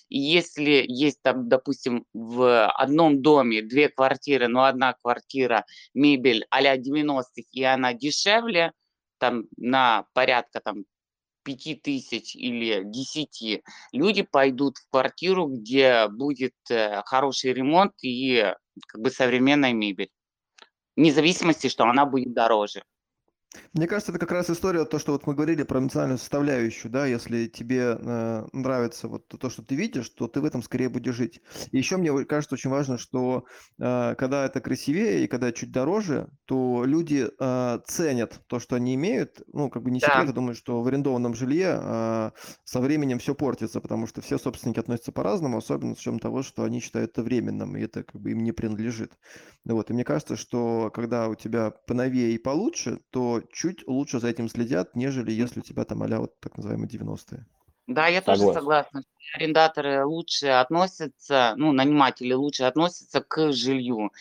[0.09, 7.43] Если есть там, допустим, в одном доме две квартиры, но одна квартира, мебель а-ля 90-х,
[7.51, 8.71] и она дешевле,
[9.19, 10.85] там на порядка там
[11.43, 18.53] 5 тысяч или 10, люди пойдут в квартиру, где будет э, хороший ремонт и
[18.87, 20.09] как бы современная мебель.
[20.97, 22.83] Вне зависимости, что она будет дороже.
[23.73, 27.05] Мне кажется, это как раз история, то, что вот мы говорили про эмоциональную составляющую, да,
[27.05, 31.15] если тебе э, нравится вот то, что ты видишь, то ты в этом скорее будешь
[31.15, 31.41] жить.
[31.71, 33.45] И еще мне кажется очень важно, что
[33.79, 38.95] э, когда это красивее и когда чуть дороже, то люди э, ценят то, что они
[38.95, 39.41] имеют.
[39.53, 40.25] Ну, как бы не секрет, Да.
[40.27, 42.31] я думаю, что в арендованном жилье э,
[42.63, 46.63] со временем все портится, потому что все собственники относятся по-разному, особенно с учетом того, что
[46.63, 49.13] они считают это временным, и это как бы им не принадлежит.
[49.65, 54.29] Вот, и мне кажется, что когда у тебя поновее и получше, то чуть лучше за
[54.29, 57.45] этим следят, нежели если у тебя там а вот так называемые 90-е.
[57.87, 58.59] Да, я тоже Согласен.
[58.59, 59.03] согласна.
[59.35, 64.11] Арендаторы лучше относятся, ну, наниматели лучше относятся к жилью.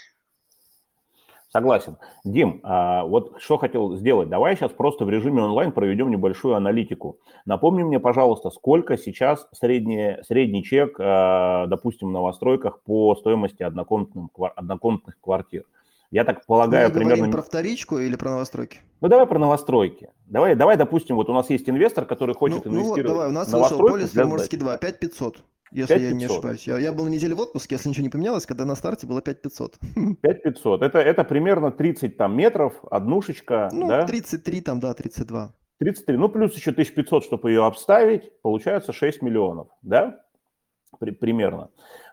[1.48, 1.96] Согласен.
[2.22, 4.28] Дим, а, вот что хотел сделать.
[4.28, 7.18] Давай сейчас просто в режиме онлайн проведем небольшую аналитику.
[7.44, 14.28] Напомни мне, пожалуйста, сколько сейчас средний, средний чек, а, допустим, в новостройках по стоимости однокомнатных,
[14.54, 15.64] однокомнатных квартир.
[16.11, 17.33] Я так полагаю, Мы говорим примерно...
[17.33, 18.81] про вторичку или про новостройки?
[19.01, 20.11] Ну, давай про новостройки.
[20.27, 23.29] Давай, давай, допустим, вот у нас есть инвестор, который хочет ну, ну вот, инвестировать давай,
[23.29, 24.79] у нас вышел полис Приморский сдачи.
[24.79, 26.31] 2, 5500, если я не 5500.
[26.31, 26.66] ошибаюсь.
[26.66, 29.21] Я, я был на неделе в отпуске, если ничего не поменялось, когда на старте было
[29.21, 29.79] 5500.
[30.23, 30.83] 5500.
[30.83, 34.05] Это, это примерно 30 там метров, однушечка, Ну, да?
[34.07, 35.53] 33 там, да, 32.
[35.79, 40.21] 33, ну плюс еще 1500, чтобы ее обставить, получается 6 миллионов, да?
[40.99, 41.69] При- примерно.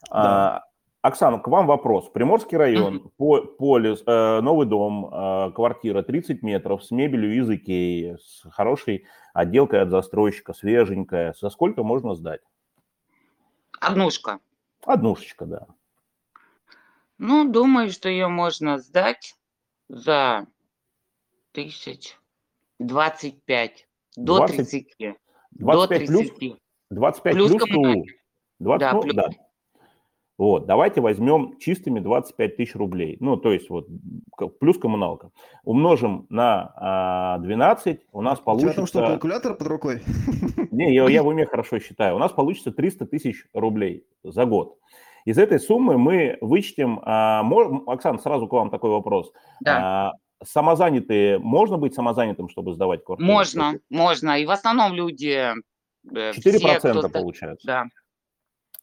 [0.10, 0.64] А,
[1.04, 2.10] Оксана, к вам вопрос.
[2.10, 8.16] Приморский район, по, полис, э, новый дом, э, квартира 30 метров с мебелью из Икеи,
[8.22, 11.34] с хорошей отделкой от застройщика, свеженькая.
[11.38, 12.39] За сколько можно сдать?
[13.82, 14.39] Однушка.
[14.86, 15.68] Однушечка, да.
[17.18, 19.36] Ну, думаю, что ее можно сдать
[19.89, 20.48] за
[21.52, 22.18] тысяч
[22.80, 25.18] двадцать пять до 20 30.
[25.52, 26.58] До 25 плюс, 30.
[26.92, 27.68] 25 Плюс плюс, ТУ.
[27.68, 28.06] коммунальные.
[28.60, 29.16] 20, Да, ну, плюс.
[29.16, 29.30] да.
[30.38, 33.17] Вот, давайте возьмем чистыми 25 тысяч рублей.
[33.19, 33.88] Ну, то есть вот
[34.60, 35.30] плюс коммуналка.
[35.63, 39.00] Умножим на а, 12, у нас У тебя там что, получится...
[39.02, 40.02] калькулятор под рукой?
[40.72, 42.15] Не, я, я в уме хорошо считаю.
[42.15, 44.78] У нас получится 300 тысяч рублей за год.
[45.26, 47.00] Из этой суммы мы вычтем...
[47.04, 49.32] а, мо- Оксана, сразу к вам такой вопрос.
[49.62, 50.10] Да.
[50.10, 50.12] А,
[50.43, 53.32] самозанятые, можно быть самозанятым, чтобы сдавать квартиру?
[53.32, 54.39] Можно, можно.
[54.39, 55.54] И в основном люди...
[56.12, 57.67] э, 4% все, кто сда- получается.
[57.67, 57.86] Да.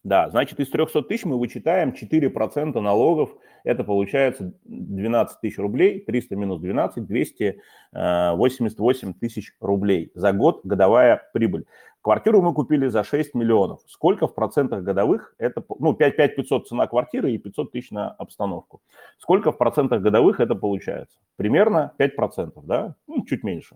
[0.03, 3.37] Да, значит, из 300 тысяч мы вычитаем 4% налогов.
[3.63, 5.99] Это получается 12 тысяч рублей.
[5.99, 11.67] 300 минус 12, 288 тысяч рублей за год годовая прибыль.
[12.01, 13.81] Квартиру мы купили за 6 миллионов.
[13.85, 15.35] Сколько в процентах годовых?
[15.37, 18.81] Это, ну, 5, 5 500 цена квартиры и 500 тысяч на обстановку.
[19.19, 21.19] Сколько в процентах годовых это получается?
[21.35, 22.95] Примерно 5%, да?
[23.05, 23.75] Ну, чуть меньше.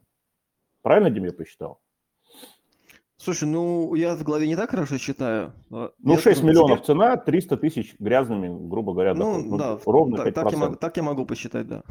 [0.81, 1.79] Правильно, Дим, посчитал?
[3.17, 5.53] Слушай, ну, я в голове не так хорошо считаю.
[5.69, 9.45] Ну, я 6 скажу, миллионов тебе- цена, 300 тысяч грязными, грубо говоря, Ну, доход.
[9.45, 10.33] Ну, да, ровно так, 5%.
[10.33, 11.83] так, я могу, так я могу посчитать, да.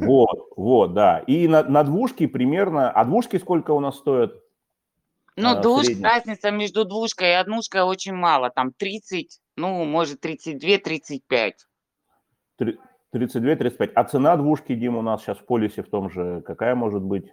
[0.00, 1.20] Вот, вот, да.
[1.20, 2.90] И на, на двушке примерно...
[2.90, 4.34] А двушки сколько у нас стоят?
[5.36, 6.04] Ну, А, двуш- средний.
[6.04, 8.50] разница между двушкой и однушкой очень мало.
[8.50, 11.52] Там 30, ну, может, 32-35.
[13.14, 13.92] 32-35.
[13.94, 17.32] А цена двушки, Дим, у нас сейчас в полисе в том же, какая может быть?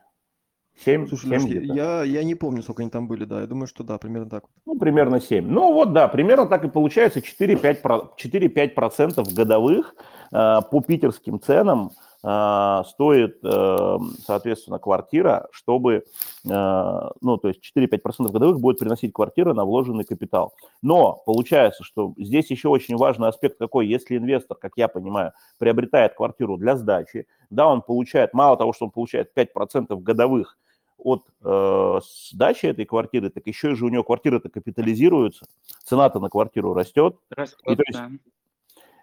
[0.86, 1.08] 7?
[1.08, 1.74] Слушай, 7 Лёш, где-то?
[1.74, 3.42] я, я не помню, сколько они там были, да.
[3.42, 4.44] Я думаю, что да, примерно так.
[4.66, 5.48] Ну, примерно 7.
[5.48, 9.96] Ну, вот, да, примерно так и получается 4-5%, про- 4-5% годовых
[10.32, 11.92] э, по питерским ценам
[12.24, 16.06] стоит, э, соответственно, квартира, чтобы,
[16.46, 20.54] э, ну, то есть 4-5% годовых будет приносить квартира на вложенный капитал.
[20.82, 26.14] Но получается, что здесь еще очень важный аспект какой, если инвестор, как я понимаю, приобретает
[26.14, 30.58] квартиру для сдачи, да, он получает, мало того, что он получает 5% годовых
[30.98, 32.00] от э,
[32.32, 35.46] сдачи этой квартиры, так еще и же у него квартира-то капитализируется,
[35.84, 37.18] цена-то на квартиру растет.
[37.32, 38.10] Растёт, то есть да.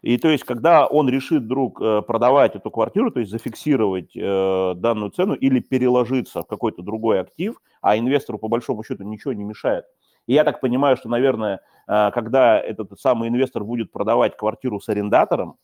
[0.02, 4.74] И то есть, когда он решит вдруг э, продавать эту квартиру, то есть зафиксировать э,
[4.76, 9.44] данную цену или переложиться в какой-то другой актив, а инвестору по большому счету ничего не
[9.44, 9.84] мешает.
[10.26, 14.88] И я так понимаю, что, наверное, э, когда этот самый инвестор будет продавать квартиру с
[14.88, 15.56] арендатором,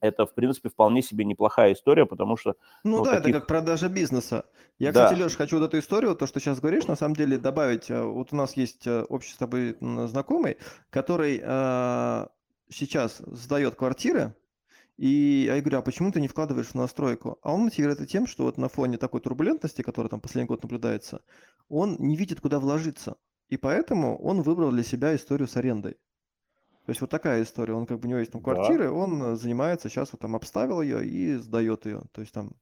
[0.00, 3.46] это, в принципе, вполне себе неплохая история, потому что Ну, Ну, да, таких- это как
[3.48, 4.44] продажа бизнеса.
[4.78, 5.04] Я, Да.
[5.04, 7.88] кстати, Леш, хочу вот эту историю, то, что сейчас говоришь, на самом деле добавить.
[7.88, 10.58] Вот у нас есть общий с тобой знакомый,
[10.90, 11.40] который
[12.68, 14.34] сейчас сдает квартиры,
[14.96, 17.38] и я говорю, а почему ты не вкладываешь в настройку?
[17.42, 20.62] А он мотивирует это тем, что вот на фоне такой турбулентности, которая там последний год
[20.62, 21.22] наблюдается,
[21.68, 23.16] он не видит, куда вложиться.
[23.48, 25.94] И поэтому он выбрал для себя историю с арендой.
[26.86, 27.74] То есть вот такая история.
[27.74, 28.52] Он как бы у него есть там Да.
[28.52, 32.02] квартиры, он э, занимается, сейчас вот там обставил ее и сдает ее.
[32.12, 32.52] То есть там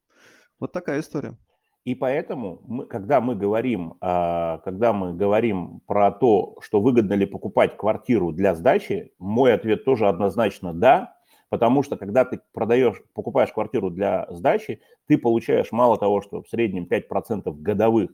[0.59, 1.37] вот такая история.
[1.85, 7.25] И поэтому, мы, когда, мы говорим, а, когда мы говорим про то, что выгодно ли
[7.25, 11.17] покупать квартиру для сдачи, мой ответ тоже однозначно «да»,
[11.49, 16.47] потому что когда ты продаешь, покупаешь квартиру для сдачи, ты получаешь мало того, что в
[16.47, 18.11] среднем 5% годовых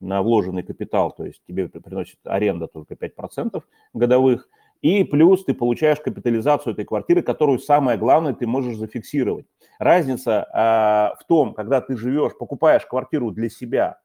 [0.00, 4.48] на вложенный капитал, то есть тебе приносит аренда только 5% годовых,
[4.82, 9.46] и плюс ты получаешь капитализацию этой квартиры, которую самое главное ты можешь зафиксировать.
[9.78, 13.98] Разница э, в том, когда ты живешь, покупаешь квартиру для себя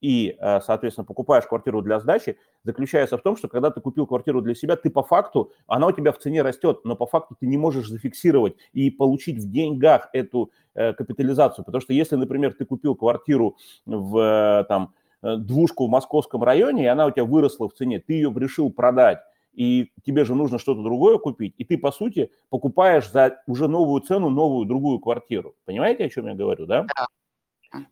[0.00, 4.40] и, э, соответственно, покупаешь квартиру для сдачи, заключается в том, что когда ты купил квартиру
[4.40, 7.46] для себя, ты по факту, она у тебя в цене растет, но по факту ты
[7.46, 11.64] не можешь зафиксировать и получить в деньгах эту э, капитализацию.
[11.64, 13.56] Потому что если, например, ты купил квартиру
[13.86, 17.98] в э, там, э, двушку в московском районе, и она у тебя выросла в цене,
[17.98, 19.20] ты ее решил продать,
[19.54, 24.00] и тебе же нужно что-то другое купить, и ты, по сути, покупаешь за уже новую
[24.02, 25.54] цену новую другую квартиру.
[25.64, 26.86] Понимаете, о чем я говорю, да?
[26.96, 27.06] Да.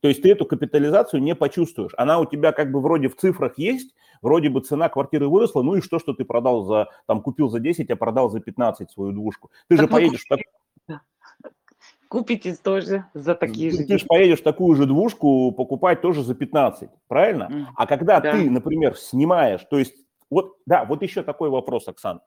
[0.00, 1.92] То есть ты эту капитализацию не почувствуешь.
[1.96, 5.74] Она у тебя как бы вроде в цифрах есть, вроде бы цена квартиры выросла, ну
[5.76, 9.12] и что, что ты продал за, там, купил за 10, а продал за 15 свою
[9.12, 9.50] двушку.
[9.68, 10.24] Ты Так же поедешь...
[10.24, 10.40] в так-
[12.08, 16.34] Купите тоже за такие ты, же ты же поедешь такую же двушку покупать тоже за
[16.34, 17.48] 15, правильно?
[17.50, 19.94] М, А когда Да, ты, например, снимаешь, то есть
[20.32, 22.22] вот, да, вот еще такой вопрос, Оксан.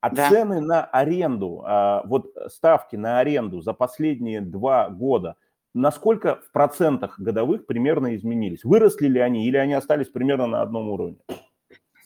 [0.00, 0.28] А да.
[0.28, 5.36] цены на аренду, а, вот ставки на аренду за последние два года,
[5.72, 8.64] насколько в процентах годовых примерно изменились?
[8.64, 11.18] Выросли ли они или они остались примерно на одном уровне?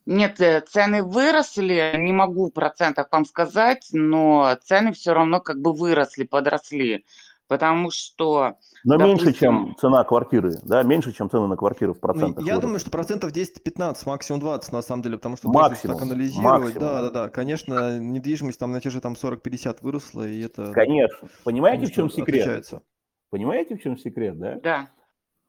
[0.04, 5.62] Нет, э, цены выросли, не могу в процентах вам сказать, но цены все равно как
[5.62, 7.06] бы выросли, подросли.
[7.48, 11.98] Потому что, Но меньше, допустим, чем цена квартиры, да, меньше, чем цены на квартиры в
[12.00, 15.70] процентах я думаю, что процентов 10-15, максимум 20 на самом деле, потому что если так
[15.70, 16.80] Максимум, анализировать, да, максимум.
[16.80, 21.28] да, да, конечно, недвижимость там на те же там 40-50 выросла, и это, Конечно.
[21.44, 22.28] Понимаете, в чем секрет?
[22.42, 22.82] отличается.
[23.30, 24.61] Понимаете, в чем секрет, да?
[24.62, 24.88] да,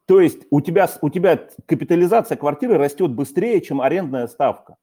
[0.06, 4.78] То есть у тебя, с- у тебя капитализация квартиры растет быстрее, чем арендная ставка.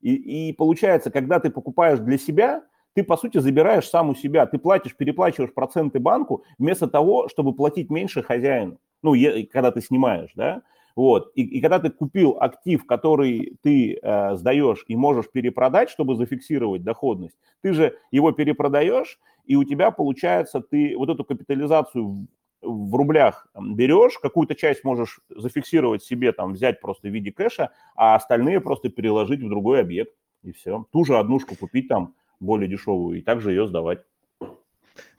[0.00, 2.62] И, и получается, когда ты покупаешь для себя,
[2.94, 4.46] ты, по сути, забираешь сам у себя.
[4.46, 8.78] Ты платишь, переплачиваешь проценты банку вместо того, чтобы платить меньше хозяину.
[9.02, 10.62] Ну, е- когда ты снимаешь, да?
[10.96, 11.32] Вот.
[11.34, 16.84] И, и когда ты купил актив, который ты э, сдаешь и можешь перепродать, чтобы зафиксировать
[16.84, 22.28] доходность, ты же его перепродаешь, и у тебя получается, ты вот эту капитализацию
[22.62, 28.14] в, рублях берешь, какую-то часть можешь зафиксировать себе, там, взять просто в виде кэша, а
[28.14, 30.86] остальные просто переложить в другой объект, и все.
[30.92, 34.00] Ту же однушку купить там более дешевую и также ее сдавать.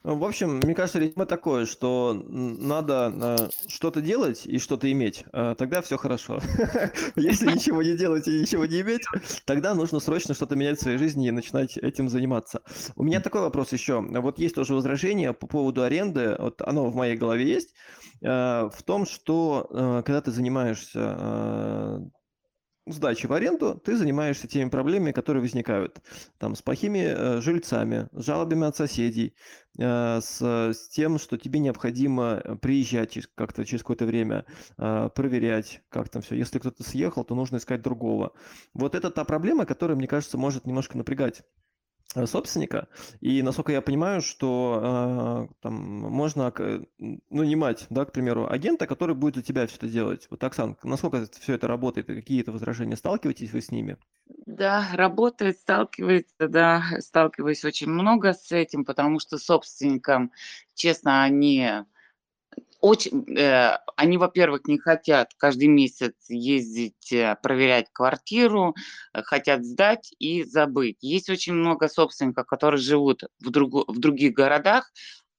[0.06, 3.36] Ну, В общем, мне кажется, резюме такое, что надо э,
[3.66, 6.38] что-то делать и что-то иметь, э, тогда все хорошо.
[7.16, 9.02] Если ничего не делать и ничего не иметь,
[9.44, 12.62] тогда нужно срочно что-то менять в своей жизни и начинать этим заниматься.
[12.94, 14.00] У меня такой вопрос еще.
[14.00, 17.74] Вот есть тоже возражение по поводу аренды, вот оно в моей голове есть,
[18.22, 18.28] э,
[18.72, 22.00] в том, что э, когда ты занимаешься э,
[22.86, 26.00] сдачи в аренду, ты занимаешься теми проблемами, которые возникают.
[26.38, 29.34] Там с плохими э, жильцами, с жалобами от соседей,
[29.78, 34.44] э, с, с тем, что тебе необходимо э, приезжать как-то через какое-то время,
[34.78, 36.36] э, проверять, как там все.
[36.36, 38.32] Если кто-то съехал, то нужно искать другого.
[38.72, 41.42] Вот это та проблема, которая, мне кажется, может немножко напрягать э,
[42.24, 42.88] собственника.
[43.20, 49.14] И насколько я понимаю, что э, там можно м, нанимать, да, к примеру, агента, который
[49.14, 50.26] будет за тебя все это делать.
[50.30, 52.96] Вот, Оксан, насколько все это работает и какие это возражения?
[52.96, 53.98] Сталкиваетесь вы с ними?
[54.46, 60.32] да, работает, сталкивается, да, сталкиваюсь очень много с этим, потому что собственникам,
[60.74, 61.68] честно, они
[62.86, 68.76] очень, э, они, во-первых, не хотят каждый месяц ездить, э, проверять квартиру,
[69.12, 70.98] э, хотят сдать и забыть.
[71.00, 74.92] Есть очень много собственников, которые живут в, другу- в других городах,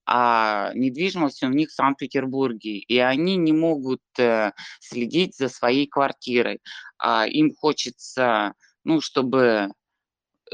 [0.06, 6.60] а недвижимость у них в Санкт-Петербурге, и они не могут э, следить за своей квартирой.
[6.98, 9.72] А им хочется, ну, чтобы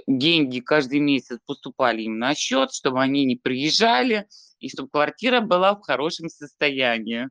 [0.08, 4.28] деньги каждый месяц поступали им на счет, чтобы они не приезжали,
[4.64, 7.28] и чтобы квартира была в хорошем состоянии.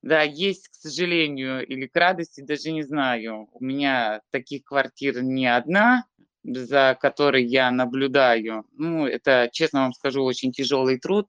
[0.00, 3.48] Да, есть, к сожалению, или к радости, даже не знаю.
[3.52, 6.04] У меня таких квартир не одна,
[6.44, 8.64] за которой я наблюдаю.
[8.72, 11.26] Ну, это, честно вам скажу, очень тяжелый труд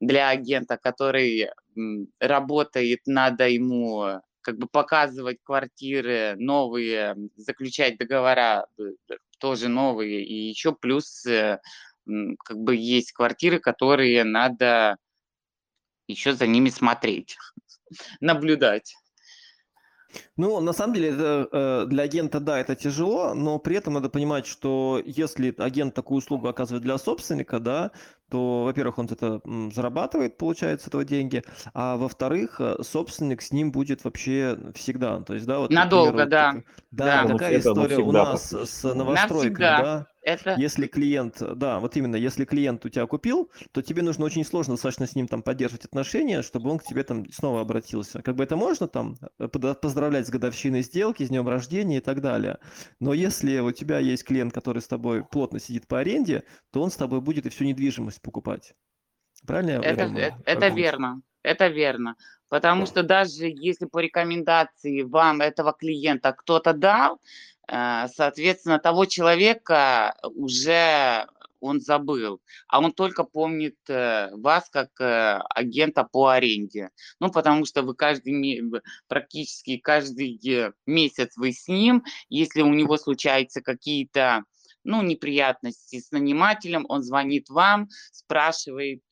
[0.00, 1.50] для агента, который
[2.18, 8.82] работает, надо ему как бы показывать квартиры новые, заключать договора э,
[9.38, 11.60] тоже новые, и еще плюс э,
[12.44, 14.96] как бы есть квартиры, которые надо
[16.06, 17.36] еще за ними смотреть,
[18.20, 18.94] наблюдать.
[20.36, 24.08] Ну, на самом деле, это, э, для агента, да, это тяжело, но при этом надо
[24.08, 27.90] понимать, что если агент такую услугу оказывает для собственника, да,
[28.30, 29.40] то, во-первых, он это
[29.74, 31.42] зарабатывает, получает с этого деньги,
[31.74, 35.20] а во-вторых, э, собственник с ним будет вообще всегда.
[35.20, 36.52] То есть, да, вот, Надолго, например, да.
[36.90, 37.22] да.
[37.24, 39.82] Да, такая история у нас с новостройками, навсегда.
[39.82, 40.06] да.
[40.28, 40.56] Это...
[40.58, 44.74] Если клиент, да, вот именно, если клиент у тебя купил, то тебе нужно очень сложно
[44.74, 48.20] достаточно с ним там поддерживать отношения, чтобы он к тебе там снова обратился.
[48.20, 52.20] Как бы это можно там э, поздравлять с годовщиной сделки, с днем рождения и так
[52.20, 52.58] далее.
[53.00, 56.90] Но если у тебя есть клиент, который с тобой плотно сидит по аренде, то он
[56.90, 58.74] с тобой будет и всю недвижимость покупать.
[59.46, 59.80] Правильно?
[59.80, 61.22] Это, это, это, это верно.
[61.42, 62.16] Это верно.
[62.50, 67.18] Потому что даже если по рекомендации вам этого клиента кто-то дал,
[67.57, 71.26] Э, соответственно, того человека уже
[71.60, 76.90] он забыл, а он только помнит э, вас как э, агента по аренде.
[77.20, 78.62] Ну, потому что вы каждый,
[79.08, 80.40] практически каждый
[80.86, 84.44] месяц вы с ним, если у него случаются какие-то
[84.84, 89.02] ну, неприятности с нанимателем, он звонит вам, спрашивает,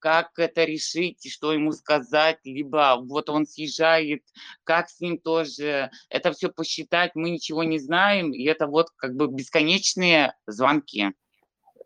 [0.00, 4.22] как это решить, что ему сказать, либо вот он съезжает,
[4.64, 9.14] как с ним тоже это все посчитать, мы ничего не знаем, и это вот как
[9.14, 11.12] бы бесконечные звонки.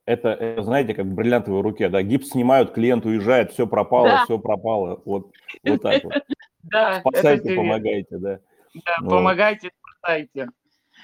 [0.06, 4.24] Это, это знаете, как в бриллиантовой руке, да, гипс снимают, клиент уезжает, все пропало, да.
[4.24, 6.14] все пропало, вот, вот так вот.
[6.62, 8.40] Да, Спасайте, помогайте, да.
[8.74, 10.48] Да, помогайте, спасайте.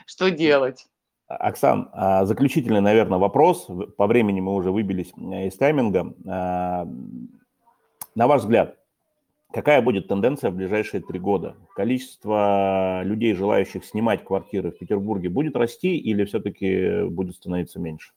[0.07, 0.87] Что делать?
[1.31, 3.69] Оксан, а, заключительный, наверное, вопрос.
[3.97, 6.13] По времени мы уже выбились из тайминга.
[6.27, 6.89] А,
[8.17, 8.77] на ваш взгляд,
[9.53, 11.55] какая будет тенденция в ближайшие три года?
[11.77, 18.11] Количество людей, желающих снимать квартиры в Петербурге, будет расти или все-таки будет становиться меньше?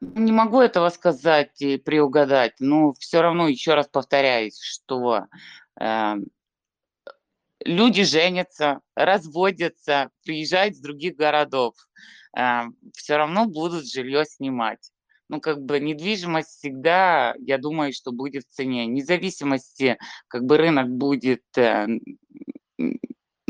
[0.00, 5.26] Не могу этого сказать и приугадать, но все равно еще раз повторяюсь, что
[5.78, 6.14] э,
[7.64, 11.74] люди женятся, разводятся, приезжают с других городов,
[12.36, 12.62] э,
[12.94, 14.90] все равно будут жилье снимать.
[15.28, 18.86] Ну, как бы недвижимость всегда, я думаю, что будет в цене.
[18.86, 19.96] Независимости,
[20.26, 21.86] как бы рынок будет э,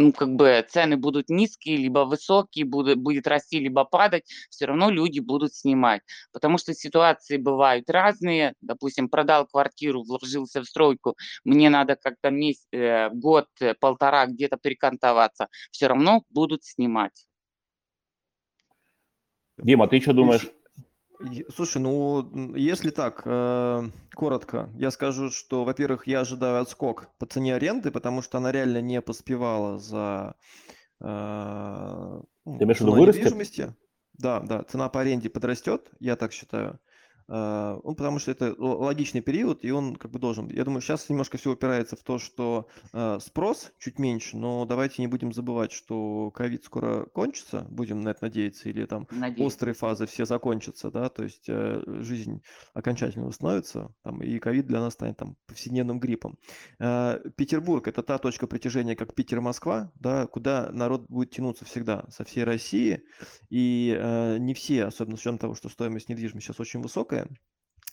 [0.00, 4.90] ну, как бы цены будут низкие, либо высокие, будут, будет расти, либо падать, все равно
[4.90, 6.02] люди будут снимать.
[6.32, 8.54] Потому что ситуации бывают разные.
[8.60, 14.56] Допустим, продал квартиру, вложился в стройку, мне надо как-то месяц, э, год, э, полтора где-то
[14.56, 17.26] перекантоваться, все равно будут снимать.
[19.58, 20.50] Дима, ты что думаешь?
[21.54, 23.82] Слушай, ну, если так, э,
[24.14, 28.80] коротко, я скажу, что, во-первых, я ожидаю отскок по цене аренды, потому что она реально
[28.80, 30.34] не поспевала за
[31.00, 31.06] э,
[32.44, 33.74] имеешь недвижимости.
[34.14, 36.78] Да, да, цена по аренде подрастет, я так считаю.
[37.32, 40.48] А, ну, потому что это логичный период, и он как бы должен.
[40.48, 45.00] Я думаю, сейчас немножко все упирается в то, что э, спрос чуть меньше, но давайте
[45.00, 49.46] не будем забывать, что ковид скоро кончится, будем на это надеяться, или там Надеюсь.
[49.46, 52.42] острые фазы все закончатся, да, то есть э, жизнь
[52.74, 56.36] окончательно восстановится, там, и ковид для нас станет там повседневным гриппом.
[56.80, 62.24] Э, Петербург– это та точка притяжения, как Питер-Москва, да, куда народ будет тянуться всегда со
[62.24, 63.04] всей России,
[63.50, 67.19] и э, не все, особенно с учетом того, что стоимость недвижимости сейчас очень высокая,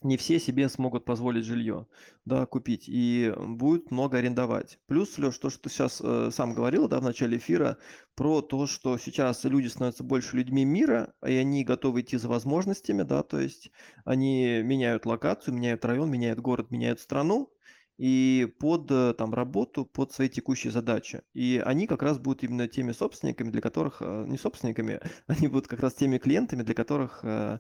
[0.04, 1.88] не все себе смогут позволить жилье,
[2.26, 4.80] да, купить, и будет много арендовать.
[4.88, 7.78] Плюс, Леш, то, что ты сейчас э, сам говорил, да, в начале эфира,
[8.16, 13.04] про то, что сейчас люди становятся больше людьми мира, и они готовы идти за возможностями,
[13.04, 13.72] да, то есть
[14.06, 17.52] они меняют локацию, меняют район, меняют город, меняют страну,
[17.98, 21.22] и под э, там работу, под свои текущие задачи.
[21.34, 25.68] И они как раз будут именно теми собственниками, для которых, э, не собственниками, они будут
[25.68, 27.60] как раз теми клиентами, для которых э,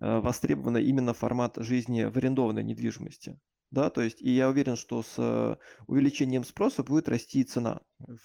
[0.00, 3.38] востребован именно формат жизни в арендованной недвижимости
[3.70, 5.56] да, то есть, и я уверен, что с э,
[5.86, 7.80] увеличением спроса будет расти и цена,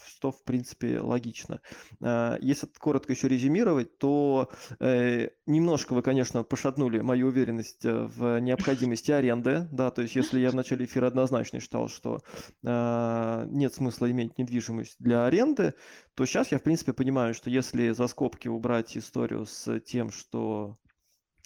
[0.08, 1.60] что, в принципе, логично.
[2.02, 8.40] А, если коротко еще резюмировать, то э, немножко вы, конечно, пошатнули мою уверенность э, в
[8.40, 12.22] необходимости аренды, да, то есть, если я в начале эфира однозначно считал, что
[12.66, 15.74] а, нет смысла иметь недвижимость для аренды,
[16.16, 20.78] то сейчас я, в принципе, понимаю, что если за скобки убрать историю с тем, что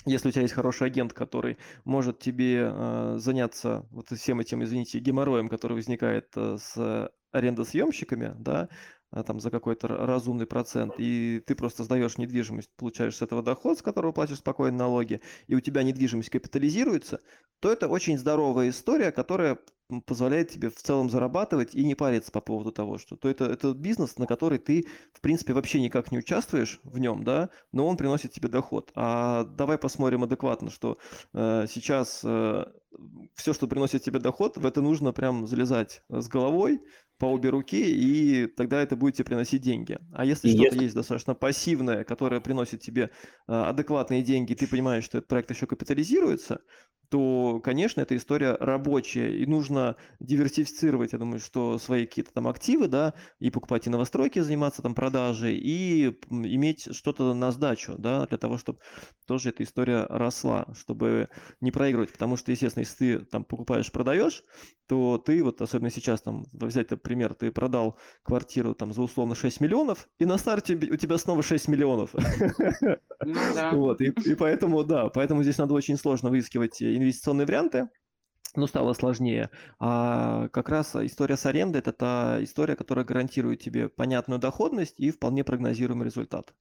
[0.05, 4.99] если у тебя есть хороший агент, который может тебе э, заняться вот всем этим, извините,
[4.99, 8.69] геморроем, который возникает э, с арендосъемщиками, да,
[9.11, 13.81] там за какой-то разумный процент, и ты просто сдаешь недвижимость, получаешь с этого доход, с
[13.81, 17.21] которого платишь спокойно налоги, и у тебя недвижимость капитализируется,
[17.59, 19.57] то это очень здоровая история, которая
[20.05, 23.73] позволяет тебе в целом зарабатывать и не париться по поводу того, что то это, это
[23.73, 27.95] бизнес, на который ты, в принципе, вообще никак не участвуешь в нем, да, но он
[27.95, 28.91] приносит тебе доход.
[28.95, 30.97] А давай посмотрим адекватно, что
[31.33, 32.65] э, сейчас э,
[33.35, 36.81] все, что приносит тебе доход, в это нужно прям залезать с головой,
[37.17, 39.97] по обе руки, и тогда это будет тебе приносить деньги.
[40.13, 43.09] А если что-то есть достаточно пассивное, которое приносит тебе
[43.47, 46.61] а, адекватные деньги, ты понимаешь, что этот проект еще капитализируется,
[47.09, 52.87] то, конечно, эта история рабочая, и нужно диверсифицировать, я думаю, что свои какие-то там активы,
[52.87, 58.37] да, и покупать и новостройки, заниматься там продажей, и иметь что-то на сдачу, да, для
[58.37, 58.79] того, чтобы
[59.25, 61.29] тоже эта история росла, чтобы
[61.61, 64.43] не проигрывать, потому что, естественно, если ты там покупаешь, продаешь,
[64.87, 69.35] то ты вот, особенно сейчас там, взять этот пример, ты продал квартиру там за условно
[69.35, 72.11] 6 миллионов, и на старте у тебя снова 6 миллионов.
[73.21, 73.35] Ну
[73.73, 77.89] вот, и поэтому, да, поэтому здесь надо очень сложно выискивать инвестиционные варианты,
[78.55, 79.49] ну, стало сложнее.
[79.79, 85.11] А как раз история с арендой– это та история, которая гарантирует тебе понятную доходность и
[85.11, 86.53] вполне прогнозируемый результат.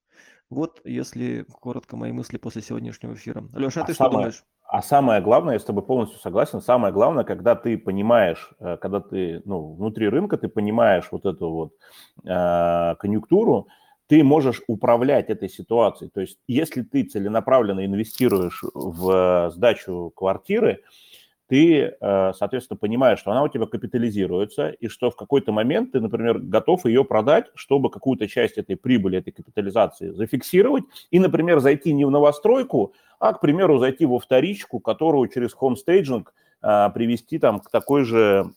[0.49, 3.43] Вот, если коротко мои мысли после сегодняшнего эфира.
[3.53, 4.43] Леша, а, а ты самое, что думаешь?
[4.63, 8.99] А самое главное, я с тобой полностью согласен, самое главное, когда ты понимаешь, э, когда
[9.01, 11.73] ты ну, внутри рынка, ты понимаешь вот эту вот
[12.23, 13.67] э, конъюнктуру,
[14.07, 16.09] ты можешь управлять этой ситуацией.
[16.13, 20.81] То есть если ты целенаправленно инвестируешь в сдачу квартиры,
[21.47, 26.01] ты, э, соответственно, понимаешь, что она у тебя капитализируется, и что в какой-то момент ты,
[26.01, 31.93] например, готов ее продать, чтобы какую-то часть этой прибыли, этой капитализации зафиксировать, и, например, зайти
[31.93, 37.61] не в новостройку, а, к примеру, зайти во вторичку, которую через хомстейджинг э, привести там
[37.61, 38.51] к такой же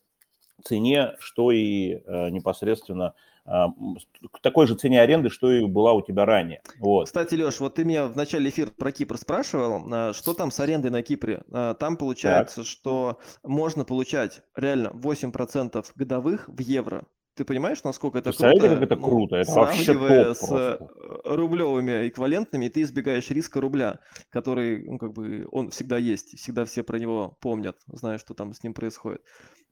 [0.64, 3.14] цене, что и э, непосредственно
[3.51, 6.62] к такой же цене аренды, что и была у тебя ранее.
[6.78, 7.07] Вот.
[7.07, 10.61] Кстати, Леш, вот ты меня в начале эфира про Кипр спрашивал, а, что там с
[10.61, 11.42] арендой на Кипре?
[11.53, 12.66] А, там получается, так.
[12.66, 17.05] что можно получать реально 8% годовых в евро.
[17.34, 18.68] Ты понимаешь, насколько это круто?
[18.68, 19.36] как это ну, круто?
[19.36, 20.78] Это вообще топ с э,
[21.24, 26.82] рублевыми эквивалентными, ты избегаешь риска рубля, который, ну, как бы, он всегда есть, всегда все
[26.82, 29.22] про него помнят, зная, что там с ним происходит.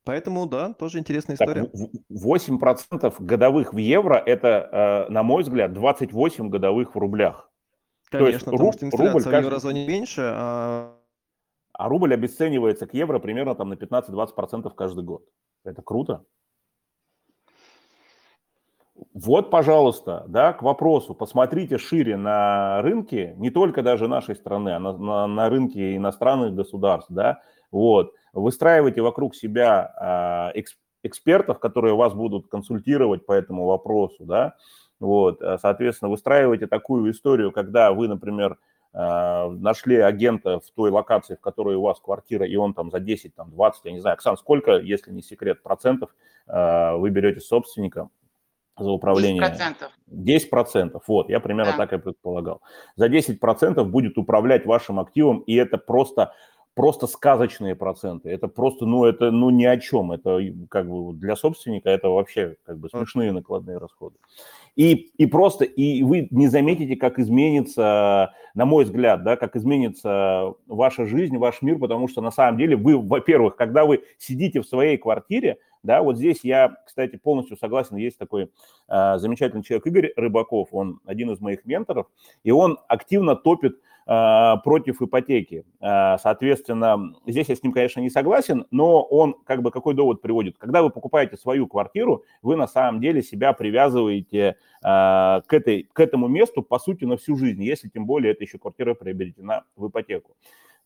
[0.09, 1.65] Поэтому, да, тоже интересная история.
[1.65, 7.51] Так, 8% годовых в евро– это, э, на мой взгляд, 28 годовых в рублях.
[8.11, 9.45] Конечно, потому что инфляция рубль в каждый...
[9.45, 10.95] еврозоне меньше, а...
[11.75, 15.27] А рубль обесценивается к евро примерно там на 15-20% каждый год.
[15.65, 16.25] Это круто.
[19.13, 21.15] Вот, пожалуйста, да, к вопросу.
[21.15, 26.55] Посмотрите шире на рынки, не только даже нашей страны, а на, на, на рынки иностранных
[26.55, 30.53] государств, да, вот выстраивайте вокруг себя а,
[31.03, 34.55] экспертов, которые вас будут консультировать по этому вопросу, да,
[35.01, 38.59] вот, а, соответственно, выстраивайте такую историю, когда вы, например,
[38.93, 43.01] а, нашли агента в той локации, в которой у вас квартира, и он там за
[43.01, 46.11] 10, там 20, я не знаю, Оксан, сколько, если не секрет, процентов
[46.47, 48.09] вы берете собственника
[48.79, 49.43] за управление?
[49.43, 49.91] 10%.
[50.11, 51.79] 10%, вот, я примерно да.
[51.79, 52.63] так и предполагал.
[52.97, 56.33] За 10% будет управлять вашим активом, и это просто
[56.79, 58.31] просто сказочные проценты.
[58.31, 60.13] Это просто, ну, это, ну, ни о чем.
[60.13, 60.39] Это
[60.71, 64.15] как бы для собственника это вообще как бы смешные накладные расходы.
[64.77, 70.55] И, и просто, и вы не заметите, как изменится, на мой взгляд, да, как изменится
[70.69, 74.65] ваша жизнь, ваш мир, потому что на самом деле вы, во-первых, когда вы сидите в
[74.65, 78.53] своей квартире, да, вот здесь я, кстати, полностью согласен, есть такой
[78.89, 82.07] э, замечательный человек Игорь Рыбаков, он один из моих менторов,
[82.45, 85.67] и он активно топит Э, против ипотеки.
[85.83, 90.23] Э, соответственно, здесь я с ним, конечно, не согласен, но он как бы какой довод
[90.23, 90.57] приводит?
[90.57, 96.01] Когда вы покупаете свою квартиру, вы на самом деле себя привязываете э, к, этой, к
[96.01, 99.89] этому месту, по сути, на всю жизнь, если тем более эта еще квартира приобретена в
[99.89, 100.37] ипотеку.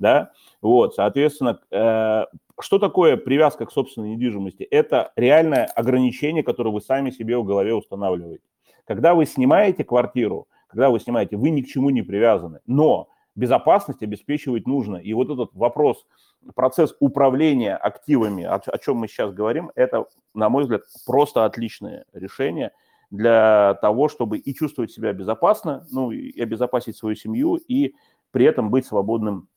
[0.00, 4.64] Да, вот, соответственно, что такое привязка к собственной недвижимости?
[4.64, 8.42] Это реальное ограничение, которое вы сами себе в голове устанавливаете.
[8.84, 12.60] Когда вы снимаете квартиру, когда вы снимаете, вы ни к чему не привязаны.
[12.66, 14.96] Но безопасность обеспечивать нужно.
[14.96, 16.06] И вот этот вопрос,
[16.54, 22.04] процесс управления активами, о, о чем мы сейчас говорим, это, на мой взгляд, просто отличное
[22.12, 22.72] решение
[23.10, 27.94] для того, чтобы и чувствовать себя безопасно, ну, и обезопасить свою семью, и
[28.30, 29.48] при этом быть свободным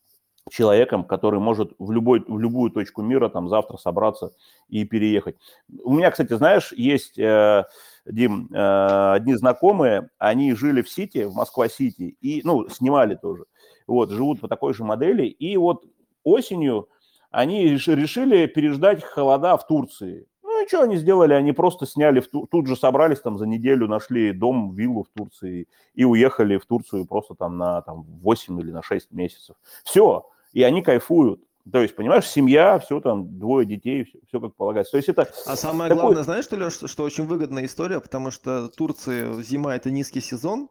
[0.49, 4.31] человеком, который может в, любой, в любую точку мира там завтра собраться
[4.69, 5.37] и переехать.
[5.83, 7.65] У меня, кстати, знаешь, есть, э,
[8.05, 13.45] Дим, э, одни знакомые, они жили в Сити, в Москва-Сити, и, ну, снимали тоже
[13.87, 15.25] вот, живут по такой же модели.
[15.25, 15.85] И вот
[16.23, 16.89] осенью
[17.31, 20.27] они решили переждать холода в Турции.
[20.43, 21.33] Ну и что они сделали?
[21.33, 25.67] Они просто сняли, в, тут же собрались там за неделю, нашли дом, виллу в Турции
[25.93, 29.55] и уехали в Турцию просто там на там, 8 или на 6 месяцев.
[29.83, 31.41] Все, и они кайфуют.
[31.71, 34.91] То есть, понимаешь, семья, все там, двое детей, все, все как полагается.
[34.91, 35.27] То есть это...
[35.45, 36.01] А самое такой...
[36.01, 40.69] главное, знаешь, что, Леш, что очень выгодная история, потому что Турция зима– это низкий сезон,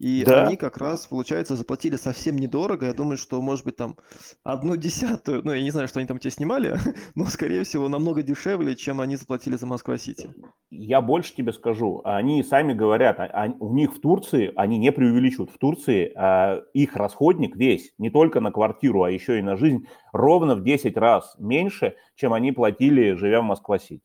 [0.00, 0.46] И Да.
[0.46, 2.86] они как раз, получается, заплатили совсем недорого.
[2.86, 3.96] Я думаю, что, может быть, там
[4.42, 6.74] одну десятую, ну, я не знаю, что они там тебе снимали,
[7.14, 10.30] но, скорее всего, намного дешевле, чем они заплатили за Москва-Сити.
[10.70, 14.90] Я больше тебе скажу, они сами говорят, а- а- у них в Турции, они не
[14.90, 19.56] преувеличивают, в Турции а, их расходник весь, не только на квартиру, а еще и на
[19.58, 24.02] жизнь, ровно в 10 раз меньше, чем они платили, живя в Москва-Сити.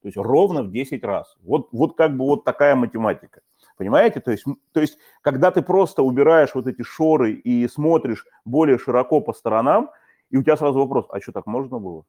[0.00, 1.36] То есть ровно в 10 раз.
[1.42, 3.40] Вот, вот как бы вот такая математика.
[3.76, 4.20] Понимаете?
[4.20, 9.20] То есть, то есть, когда ты просто убираешь вот эти шоры и смотришь более широко
[9.20, 9.90] по сторонам,
[10.30, 12.04] и у тебя сразу вопрос, а что, так можно было?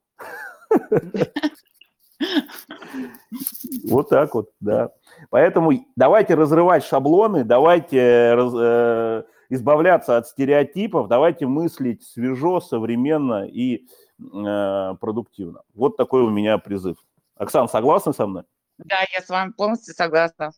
[3.90, 4.92] Вот так вот, да.
[5.30, 13.86] Поэтому давайте разрывать шаблоны, давайте раз- э, избавляться от стереотипов, давайте мыслить свежо, современно и
[14.20, 15.62] э, продуктивно.
[15.74, 16.98] Вот такой у меня призыв.
[17.36, 18.44] Оксана, согласна со мной?
[18.78, 20.52] Да, я с вами полностью согласна.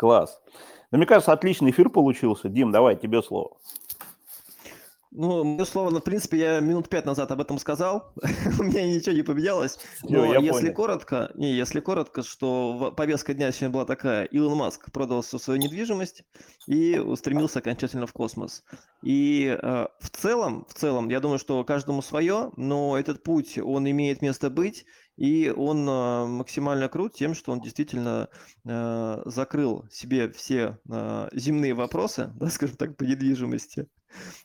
[0.00, 0.40] Класс.
[0.90, 2.48] Ну, мне кажется, отличный эфир получился.
[2.48, 3.58] Дим, давай, тебе слово.
[5.10, 8.14] Ну, мое слово, ну, в принципе, я минут пять назад об этом сказал.
[8.58, 9.76] У меня ничего не поменялось.
[9.98, 10.74] Всё, Но если понял.
[10.74, 15.60] коротко, не, если коротко, что повестка дня сегодня была такая: Илон Маск продал всю свою
[15.60, 16.22] недвижимость
[16.66, 18.64] и устремился окончательно в космос.
[19.04, 23.90] И э, в целом, в целом, я думаю, что каждому свое, но этот путь, он
[23.90, 24.86] имеет место быть,
[25.20, 28.30] и он э, максимально крут тем, что он действительно
[28.64, 33.86] э, закрыл себе все э, земные вопросы, да, скажем так, по недвижимости.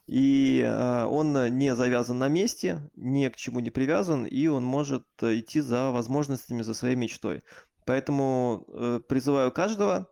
[0.06, 0.64] И
[1.10, 5.90] он не завязан на месте, ни к чему не привязан, и он может идти за
[5.90, 7.42] возможностями, за своей мечтой.
[7.86, 10.08] Поэтому э, призываю каждого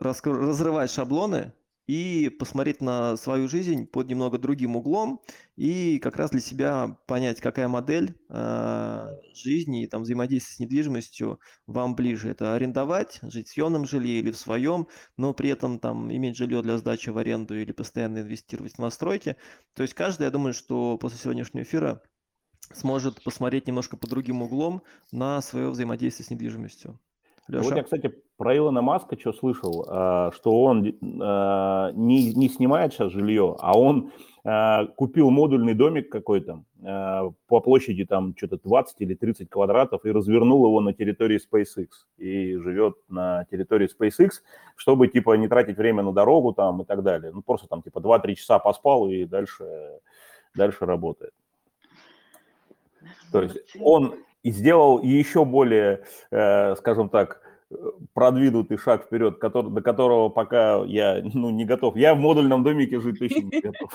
[0.00, 1.52] разрывать шаблоны
[1.90, 5.20] и посмотреть на свою жизнь под немного другим углом
[5.56, 11.40] и как раз для себя понять, какая модель э, жизни и там взаимодействия с недвижимостью
[11.66, 12.30] вам ближе.
[12.30, 14.86] Это арендовать, жить в съемном жилье или в своем,
[15.16, 19.34] но при этом там иметь жилье для сдачи в аренду или постоянно инвестировать в новостройки.
[19.74, 22.02] То есть каждый, я думаю, что после сегодняшнего эфира
[22.72, 27.00] сможет посмотреть немножко по другим углом на свое взаимодействие с недвижимостью.
[27.48, 27.82] Леша?
[27.82, 33.54] кстати, про Илона Маска что слышал, а, что он а, не, не снимает сейчас жилье,
[33.60, 34.12] а он
[34.44, 36.64] а, купил модульный домик какой-то
[37.48, 42.56] по площади там что-то 20 или 30 квадратов и развернул его на территории SpaceX и
[42.56, 44.30] живет на территории SpaceX,
[44.74, 47.32] чтобы типа не тратить время на дорогу там и так далее.
[47.34, 49.66] Ну просто там типа 2-3 часа поспал и дальше,
[50.54, 51.34] дальше работает.
[53.32, 57.49] То есть он сделал еще более, э, скажем так, э,
[58.14, 61.96] продвинутый шаг вперед, который, до которого пока я ну, не готов.
[61.96, 63.92] Я в модульном домике жить точно не готов.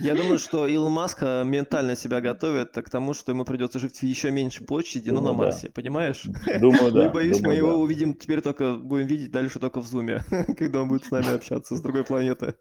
[0.00, 3.98] Я думаю, что Илон Маск э, ментально себя готовит к тому, что ему придется жить
[3.98, 5.44] в еще меньшей площади, но на Думаю, да.
[5.44, 6.22] Марсе, понимаешь?
[6.60, 7.08] Думаю, Ну и да.
[7.10, 7.76] боюсь, мы думаю, его да.
[7.76, 10.22] увидим теперь только, будем видеть дальше только в зуме,
[10.58, 12.54] когда он будет с нами общаться с другой планеты.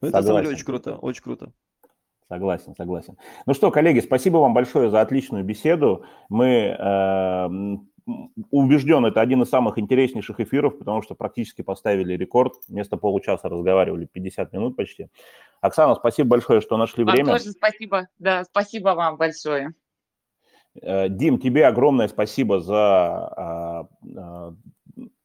[0.00, 1.52] Но это на самом деле очень круто, очень круто.
[2.28, 3.16] Согласен, согласен.
[3.46, 6.04] Ну что, коллеги, спасибо вам большое за отличную беседу.
[6.28, 7.48] Мы э,
[8.50, 12.54] убежден, это один из самых интереснейших эфиров, потому что практически поставили рекорд.
[12.68, 15.08] Вместо получаса разговаривали 50 минут почти.
[15.60, 17.32] Оксана, спасибо большое, что нашли Вам время.
[17.32, 18.08] тоже спасибо.
[18.18, 19.74] Да, спасибо вам большое.
[20.82, 24.54] Э, Дим, тебе огромное спасибо за, а, а,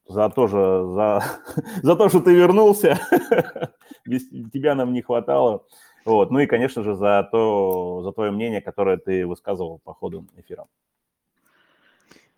[0.08, 1.22] за, тоже, за,
[1.82, 2.98] за то, что ты вернулся.
[4.06, 5.64] Без тебя нам не хватало.
[6.04, 6.30] Вот.
[6.30, 10.66] Ну и, конечно же, за, то, за твое мнение, которое ты высказывал по ходу эфира.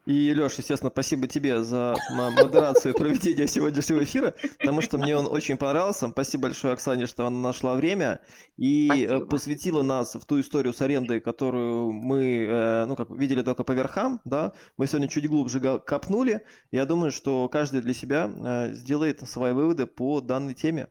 [0.07, 5.27] И, Леш, естественно, спасибо тебе за модерацию и проведение сегодняшнего эфира, потому что мне он
[5.27, 6.09] очень понравился.
[6.09, 8.21] Спасибо большое Оксане, что она нашла время
[8.57, 9.27] и э, Спасибо.
[9.27, 13.73] посвятила нас в ту историю с арендой, которую мы, э, ну, как видели только по
[13.73, 14.53] верхам, да.
[14.77, 16.45] Мы сегодня чуть глубже копнули.
[16.71, 20.87] Я думаю, что каждый для себя э, сделает свои выводы по данной теме.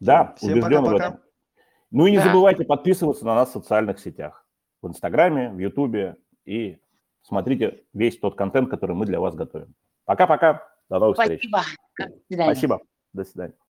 [0.00, 1.06] Да, Всем убежден в пока-пока.
[1.08, 1.20] этом.
[1.90, 2.24] Ну и не Да.
[2.24, 4.46] забывайте подписываться на нас в социальных сетях.
[4.80, 6.16] В Инстаграме, в Ютубе
[6.46, 6.78] и
[7.24, 9.74] смотрите весь тот контент, который мы для вас готовим.
[10.04, 10.62] Пока-пока.
[10.88, 11.40] До новых встреч.
[11.48, 11.62] Спасибо.
[11.98, 12.52] До свидания.
[12.52, 12.80] Спасибо.
[13.12, 13.54] До свидания.